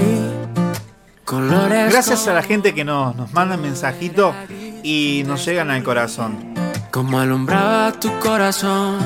[1.24, 4.35] colores Gracias a la gente que nos, nos manda mensajito
[4.82, 6.55] y nos llegan al corazón.
[6.91, 8.99] Como alumbraba tu corazón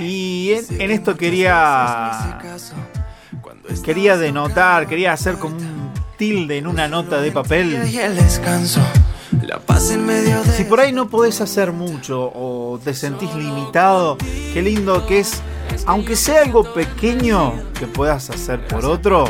[0.00, 2.40] Y en, en esto quería
[3.84, 7.82] quería denotar, quería hacer como un tilde en una nota de papel.
[10.56, 14.16] Si por ahí no podés hacer mucho o te sentís limitado,
[14.52, 15.42] qué lindo que es,
[15.86, 19.24] aunque sea algo pequeño que puedas hacer por otro,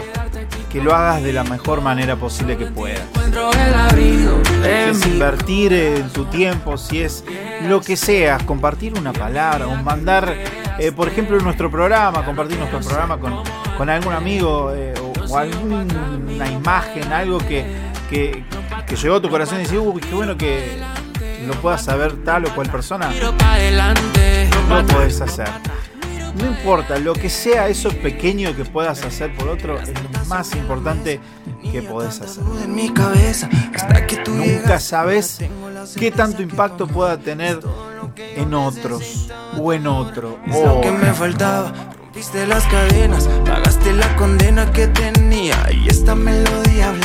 [0.71, 3.01] que lo hagas de la mejor manera posible que puedas.
[4.65, 7.25] es invertir en tu tiempo, si es
[7.69, 10.35] lo que sea, compartir una palabra o mandar,
[10.79, 13.43] eh, por ejemplo, nuestro programa, compartir nuestro programa con,
[13.79, 17.65] con algún amigo eh, o, o alguna imagen, algo que,
[18.11, 18.45] que,
[18.87, 20.79] que llegó a tu corazón y decís, uy, qué bueno que
[21.47, 23.11] lo puedas saber tal o cual persona,
[24.69, 25.49] lo podés hacer.
[26.35, 30.55] No importa, lo que sea eso pequeño que puedas hacer por otro, es lo más
[30.55, 31.21] importante
[31.71, 32.43] que podés hacer.
[34.63, 35.39] Nunca sabes
[35.99, 37.61] qué tanto impacto pueda tener
[38.17, 39.29] en otros
[39.59, 40.39] o en otro.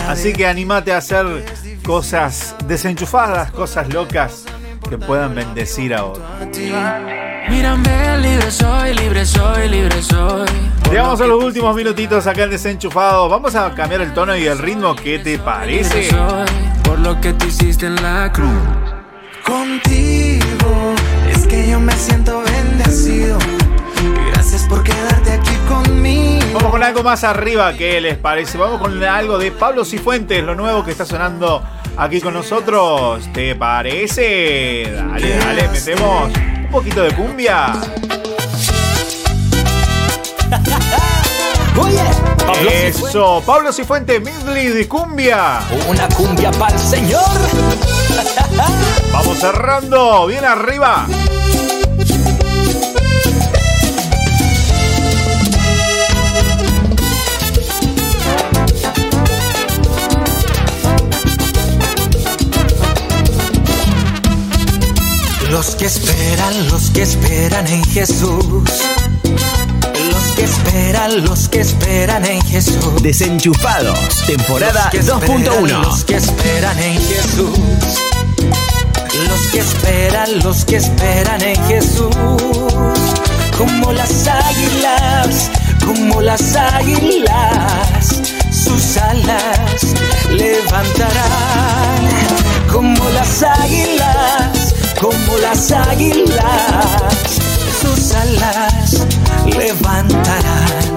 [0.08, 1.46] Así que animate a hacer
[1.84, 4.46] cosas desenchufadas, cosas locas
[4.88, 6.26] que puedan bendecir a otros.
[7.50, 10.48] Mírame, libre soy, libre soy, libre soy.
[10.90, 13.30] Llegamos a los últimos minutitos acá en Desenchufado.
[13.30, 14.96] Vamos a cambiar el tono y el ritmo.
[14.96, 16.10] ¿Qué te parece?
[16.84, 18.50] por lo que tú hiciste en la cruz.
[19.44, 20.96] Contigo
[21.30, 23.38] es que yo me siento bendecido.
[24.32, 26.46] Gracias por quedarte aquí conmigo.
[26.54, 28.58] Vamos con con algo más arriba, ¿qué les parece?
[28.58, 31.62] Vamos con algo de Pablo Cifuentes, lo nuevo que está sonando
[31.98, 33.28] aquí con nosotros.
[33.34, 34.92] ¿Te parece?
[34.96, 36.32] Dale, dale, metemos
[36.70, 37.74] un poquito de cumbia.
[41.82, 42.04] Oye,
[42.46, 45.62] Pablo Eso, Pablo Cifuentes, Midley de cumbia.
[45.90, 47.24] Una cumbia para el señor.
[49.12, 51.08] Vamos cerrando, bien arriba.
[65.50, 68.64] Los que esperan, los que esperan en Jesús.
[69.24, 73.02] Los que esperan, los que esperan en Jesús.
[73.02, 75.82] Desenchufados, temporada Los que esperan, 2.1.
[75.82, 77.60] Los que esperan en Jesús.
[79.28, 82.16] Los que esperan, los que esperan en Jesús.
[83.58, 85.50] Como las águilas,
[85.84, 88.22] como las águilas.
[88.52, 89.96] Sus alas
[90.30, 92.10] levantarán.
[92.72, 94.59] Como las águilas,
[95.00, 96.86] como las águilas.
[97.82, 99.06] Sus alas
[99.46, 100.96] levantarán.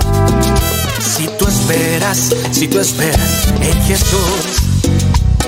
[1.01, 4.63] Si tú esperas, si tú esperas en Jesús.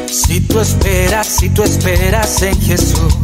[0.06, 3.14] Si tú esperas, si tú esperas en Jesús.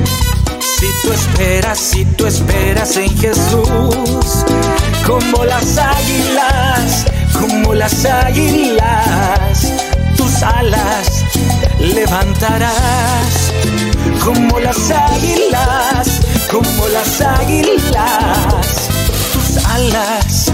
[0.78, 4.44] Si tú esperas, si tú esperas en Jesús.
[5.06, 9.83] Como las águilas, como las águilas.
[10.34, 11.24] Tus alas
[11.78, 13.52] levantarás.
[14.24, 16.08] Como las águilas,
[16.50, 18.90] como las águilas.
[19.32, 20.50] Tus alas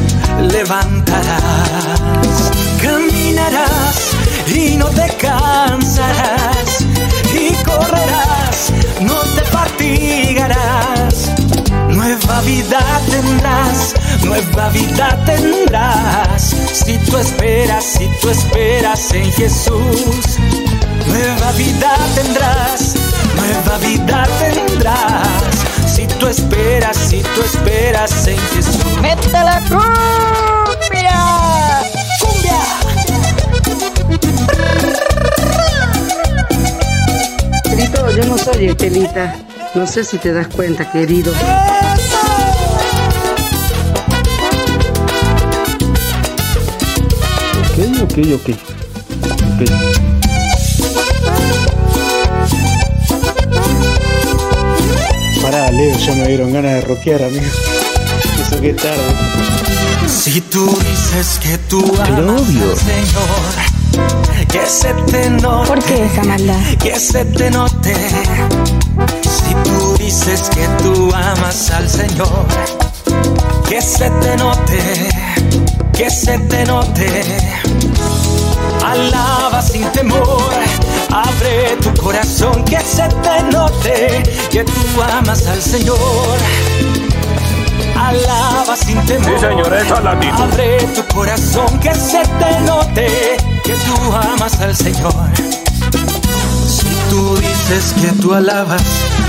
[0.52, 1.30] levantarás,
[2.82, 4.10] caminarás
[4.54, 6.84] y no te cansarás,
[7.32, 10.59] y correrás, no te fatigarás.
[12.30, 20.38] Nueva vida tendrás, nueva vida tendrás, si tú esperas, si tú esperas en Jesús.
[21.08, 22.94] Nueva vida tendrás,
[23.34, 25.26] nueva vida tendrás,
[25.92, 28.78] si tú esperas, si tú esperas en Jesús.
[29.02, 31.20] ¡Métela cumbia!
[32.20, 32.60] ¡Cumbia!
[37.64, 39.34] Querido, yo no soy Estelita.
[39.74, 41.32] No sé si te das cuenta, querido.
[48.10, 49.62] Ok, ok, ok.
[49.62, 50.60] Ok.
[55.42, 57.44] Pará, Leo, ya me dieron ganas de rockear, amigo.
[58.40, 58.98] Eso que es tarde.
[60.08, 62.70] Si tú dices que tú Pero amas obvio.
[62.70, 65.68] al Señor, que se te note.
[65.68, 66.60] ¿Por qué esa maldad?
[66.82, 67.94] Que se te note.
[69.22, 72.46] Si tú dices que tú amas al Señor,
[73.68, 75.69] que se te note.
[76.00, 77.24] Que se te note.
[78.82, 80.50] Alaba sin temor.
[81.10, 84.22] Abre tu corazón, que se te note.
[84.50, 86.38] Que tú amas al Señor.
[87.94, 89.26] Alaba sin temor.
[89.26, 90.40] Sí, señor, esa es la actitud.
[90.40, 95.12] Abre tu corazón, que se te note que tú amas al Señor.
[96.66, 98.80] Si tú dices que tú alabas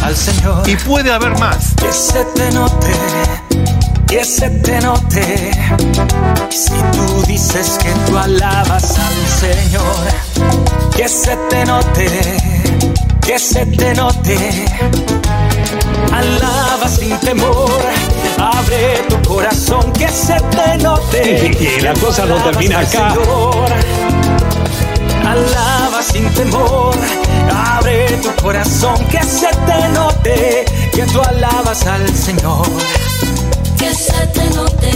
[0.01, 0.69] al Señor.
[0.69, 1.73] Y puede haber más.
[1.75, 2.93] Que se te note,
[4.11, 5.51] que se te note.
[6.49, 10.05] Si tú dices que tú alabas al Señor.
[10.97, 12.07] Que se te note,
[13.25, 14.65] que se te note.
[16.11, 17.81] Alaba sin temor.
[18.37, 21.57] Abre tu corazón que se te note.
[21.77, 23.13] Y la cosa no termina acá.
[23.13, 23.71] Señor.
[25.25, 26.95] Alaba sin temor.
[27.77, 30.65] Abre tu corazón que se te note.
[30.93, 32.67] Que tú alabas al Señor.
[33.81, 34.91] Que se te note,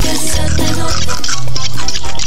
[0.00, 1.12] que se te note.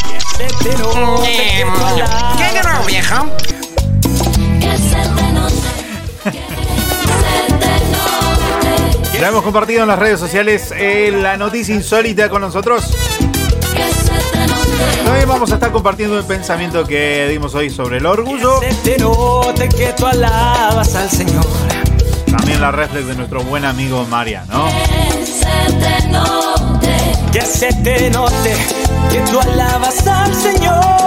[0.08, 1.32] Que se te note.
[1.34, 2.38] que tú alabas.
[2.38, 3.26] ¿Qué grabó, viejo?
[4.60, 5.72] Que se te note,
[6.24, 7.74] que se te
[9.02, 9.20] note.
[9.20, 12.86] Ya hemos compartido en las redes sociales eh, la noticia insólita con nosotros.
[15.04, 18.60] También vamos a estar compartiendo el pensamiento que dimos hoy sobre el orgullo.
[18.60, 21.44] Que se te note que tú alabas al Señor.
[22.30, 24.68] También la reflex de nuestro buen amigo Mariano.
[24.68, 25.19] Que
[25.50, 27.32] se te note.
[27.32, 28.56] Que se te note
[29.12, 31.00] que tú alabas al Señor.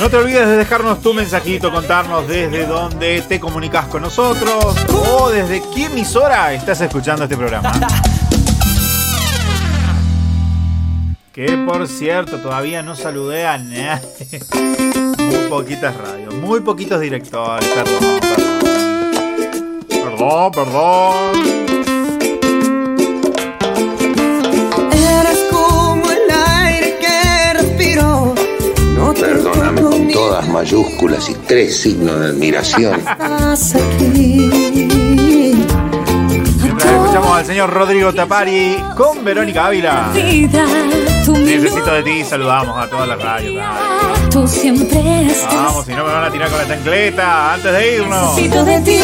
[0.00, 5.30] No te olvides de dejarnos tu mensajito, contarnos desde dónde te comunicas con nosotros o
[5.30, 7.72] desde qué emisora estás escuchando este programa.
[11.32, 14.42] Que por cierto, todavía no saludé a nadie.
[15.18, 18.52] Muy poquitas radios, muy poquitos directores, perdón, perdón.
[20.18, 21.61] No, perdón.
[30.22, 32.94] Todas mayúsculas y tres signos de admiración.
[33.00, 34.48] estás aquí.
[36.62, 40.12] Mientras escuchamos al señor Rodrigo Tapari con Verónica Ávila.
[40.14, 43.64] Necesito de ti, saludamos a todas las radios.
[44.30, 45.54] tú siempre estás.
[45.54, 48.36] Vamos, si no me van a tirar con la chancleta antes de irnos.
[48.36, 49.00] Necesito de ti.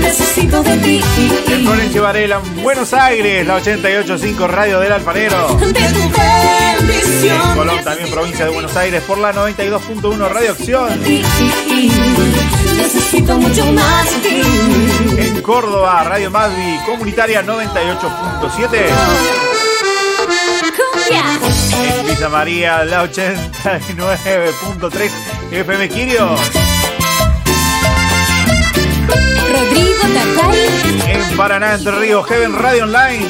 [0.00, 1.00] Necesito de ti.
[1.62, 5.54] Florencio Varela, en Buenos Aires, la 88.5 Radio del Alfarero.
[5.58, 6.10] De tu
[7.20, 7.54] En.
[7.54, 10.88] Colón, también provincia de Buenos Aires, por la 92.1 Radio Acción.
[12.76, 14.06] Necesito mucho más.
[15.18, 18.86] En Córdoba, Radio Madvi, comunitaria 98.7.
[20.76, 21.24] Cumbia.
[21.98, 25.10] En Villa María, la 89.3
[25.50, 26.36] FM Quirio.
[29.52, 30.58] Rodrigo Tatay.
[31.08, 33.26] En Paraná, Entre Ríos, Heaven Radio Online.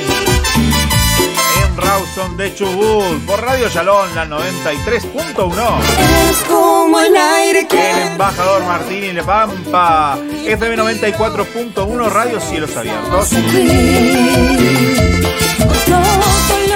[1.81, 5.53] Rawson de Chubut, por Radio Yalón, la 93.1.
[5.99, 13.33] Eres como el aire que El embajador Martín y Pampa, FM 94.1 Radio Cielos Abiertos.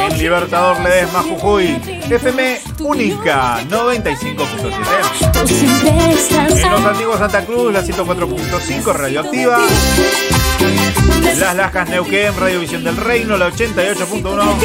[0.06, 5.32] En Libertador Ledesma Jujuy, FM Única 95.7.
[5.32, 9.58] Tú siempre estás En los antiguos Santa Cruz, la 104.5 Radioactiva.
[11.38, 14.62] Las Lajas Neuquén, Radiovisión del Reino, la 88.1.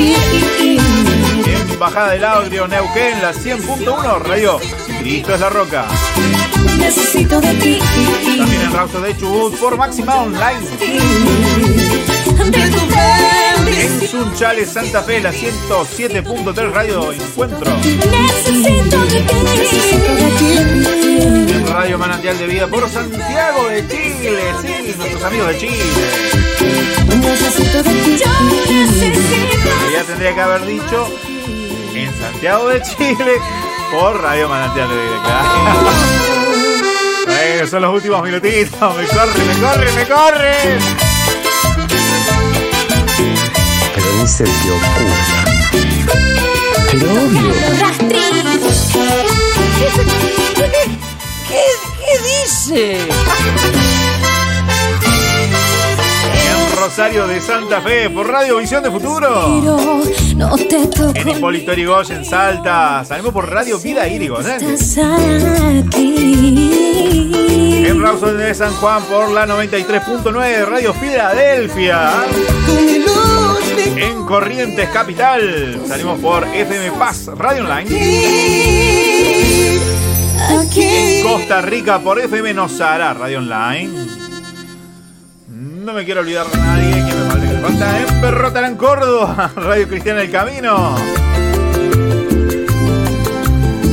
[1.47, 4.59] En Bajada del Agrio, Neuquén, la 100.1 Radio
[4.99, 5.85] Cristo es la Roca.
[6.77, 7.79] Necesito de ti.
[8.37, 10.59] También en Rauso de Chubut por Máxima Online.
[10.59, 13.48] De tu bendición.
[13.79, 17.71] En Sunchales, Santa Fe, la 107.3 Radio Encuentro.
[21.47, 24.41] En Radio Manantial de Vida por Santiago de Chile.
[24.61, 25.83] Sí, nuestros amigos de Chile.
[29.93, 31.07] Ya tendría que haber dicho
[31.95, 33.35] en Santiago de Chile
[33.91, 35.43] por Radio Manantial de Vida.
[37.69, 38.95] Son los últimos minutitos.
[38.95, 41.08] Me corre, me corre, me corre.
[44.29, 45.43] Pero ni se te ocurra.
[46.91, 47.51] Pero obvio.
[51.47, 51.63] ¿Qué,
[51.99, 52.97] qué dice?
[56.45, 60.03] En Rosario de Santa Fe por Radio Visión de Futuro.
[60.35, 61.11] No te toco.
[61.15, 63.03] En Hipólito Yrigoyen, Salta.
[63.05, 64.61] Salimos por Radio Vida Irigoyen.
[64.63, 64.97] Estás
[65.79, 66.75] aquí.
[67.87, 72.11] En Rawson de San Juan por la 93.9 Radio Filadelfia.
[74.01, 77.89] En Corrientes Capital salimos por FM Paz Radio Online.
[80.75, 83.89] En Costa Rica por FM Nosara Radio Online.
[85.49, 87.99] No me quiero olvidar de nadie que me que falta.
[87.99, 90.95] En Perrotarán Córdoba, Radio Cristiana del Camino.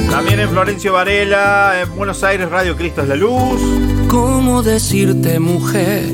[0.08, 3.60] También en Florencio Varela, en Buenos Aires, Radio Cristo es la Luz.
[4.08, 6.06] ¿Cómo decirte, mujer,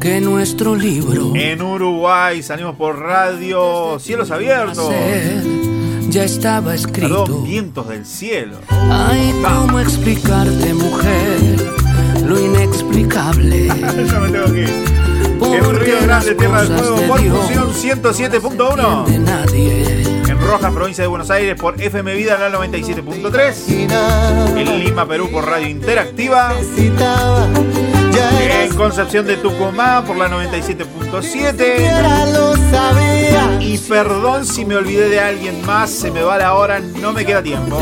[0.00, 4.92] que nuestro libro En Uruguay salimos por Radio Cielos Abiertos.
[6.08, 7.24] ya estaba escrito?
[7.24, 8.58] Perdón, vientos del cielo.
[8.90, 11.38] Ay, ¿cómo explicarte, mujer,
[12.26, 13.66] lo inexplicable?
[14.06, 14.84] ya me tengo que ir.
[15.40, 19.04] En Río Grande, Tierra del Fuego, por fusión 107.1.
[19.06, 20.02] de nadie.
[20.28, 24.56] En Rojas, provincia de Buenos Aires, por FM Vida, la 97.3.
[24.58, 26.54] En Lima, Perú, por Radio Interactiva.
[28.30, 31.60] En Concepción de Tucumán, por la 97.7.
[33.60, 37.24] Y perdón si me olvidé de alguien más, se me va la hora, no me
[37.24, 37.80] queda tiempo.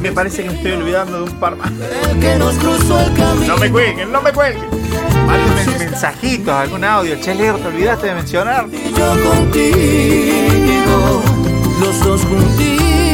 [0.00, 1.70] Me parece que me estoy olvidando de un par más.
[3.46, 4.64] No me cuelguen, no me cuelguen.
[5.26, 7.16] Manden mensajitos, algún audio.
[7.20, 8.66] Che, Leo, te olvidaste de mencionar.
[8.70, 11.22] Yo contigo,
[11.80, 13.05] los dos juntitos,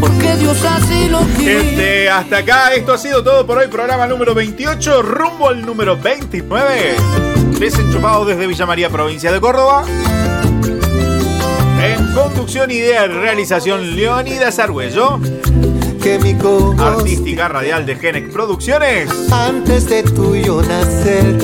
[0.00, 1.64] porque Dios así lo quiere.
[1.64, 2.74] Gente, hasta acá.
[2.74, 3.68] Esto ha sido todo por hoy.
[3.68, 6.96] Programa número 28, rumbo al número 29.
[7.58, 9.84] Desenchufado desde Villa María, provincia de Córdoba.
[11.82, 15.20] En conducción, idea y realización, Leonidas Argüello.
[16.78, 19.10] Artística radial de Genex Producciones.
[19.30, 21.36] Antes de tuyo nacer,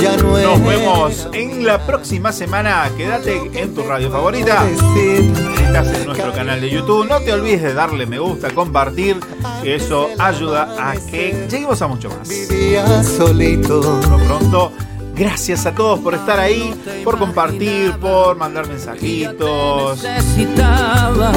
[0.00, 2.90] ya no Nos vemos en la próxima semana.
[2.96, 4.66] Quédate en tu radio favorita.
[4.68, 7.06] Estás en nuestro canal de YouTube.
[7.06, 9.18] No te olvides de darle me gusta, compartir.
[9.62, 12.28] Que eso ayuda a que lleguemos a mucho más.
[12.28, 13.80] vivía solito.
[13.80, 14.72] Por lo pronto,
[15.14, 16.74] gracias a todos por estar ahí,
[17.04, 21.32] por compartir, por mandar mensajitos, Necesitaba,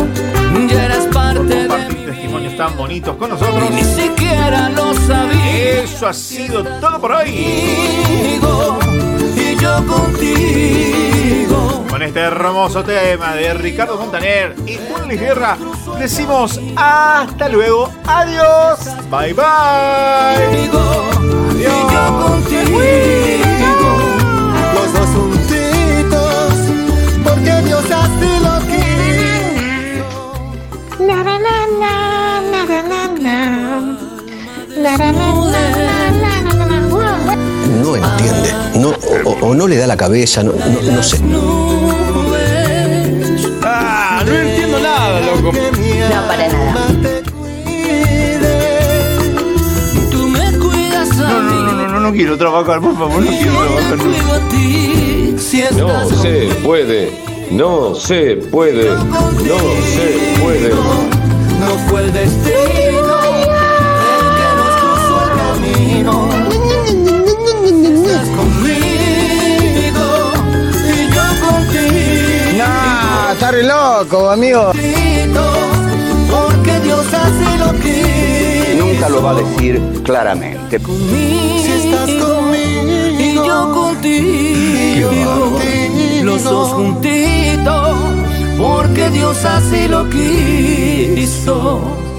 [0.70, 3.70] ya eras parte de compartir testimonios tan bonitos con nosotros.
[3.72, 5.42] Ni siquiera lo sabía.
[5.84, 7.29] Eso ha sido todo por hoy.
[7.29, 8.39] Y
[9.59, 11.57] yo contigo.
[11.89, 15.57] Con este hermoso tema de Ricardo Montaner y Juan Luis Guerra,
[15.99, 17.91] decimos hasta luego.
[18.05, 18.79] Adiós.
[19.11, 20.63] Bye bye.
[20.63, 20.69] Y
[21.63, 21.88] yo
[22.23, 22.79] contigo.
[24.73, 26.53] Los dos juntitos,
[27.23, 30.05] porque Dios así lo quiso.
[30.99, 32.02] La la la
[37.81, 41.21] No entiende, no, o, o no le da la cabeza, no, no, no sé.
[43.63, 45.53] Ah, no entiendo nada, loco.
[45.53, 46.88] No, para nada.
[50.11, 53.53] Tú me cuidas a No, no, no, no, no, quiero trabajar, por favor, no quiero
[53.53, 53.97] trabajar.
[55.77, 56.09] no.
[56.21, 57.09] Se puede,
[57.51, 58.99] no se puede, no
[59.93, 60.73] se puede.
[61.63, 62.01] No fue
[74.03, 74.71] loco, amigo.
[76.31, 78.85] Porque Dios así lo quiso.
[78.85, 80.79] Nunca lo va a decir claramente.
[80.79, 85.59] Si estás conmigo y yo contigo,
[86.23, 87.97] los dos juntitos,
[88.57, 91.81] porque Dios así lo quiso.
[91.81, 92.12] Eso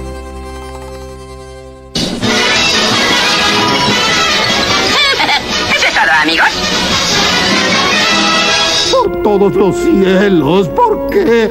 [9.25, 11.49] todos los cielos, ¿por qué?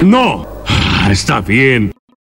[0.00, 0.46] No.
[1.08, 1.95] Está bien.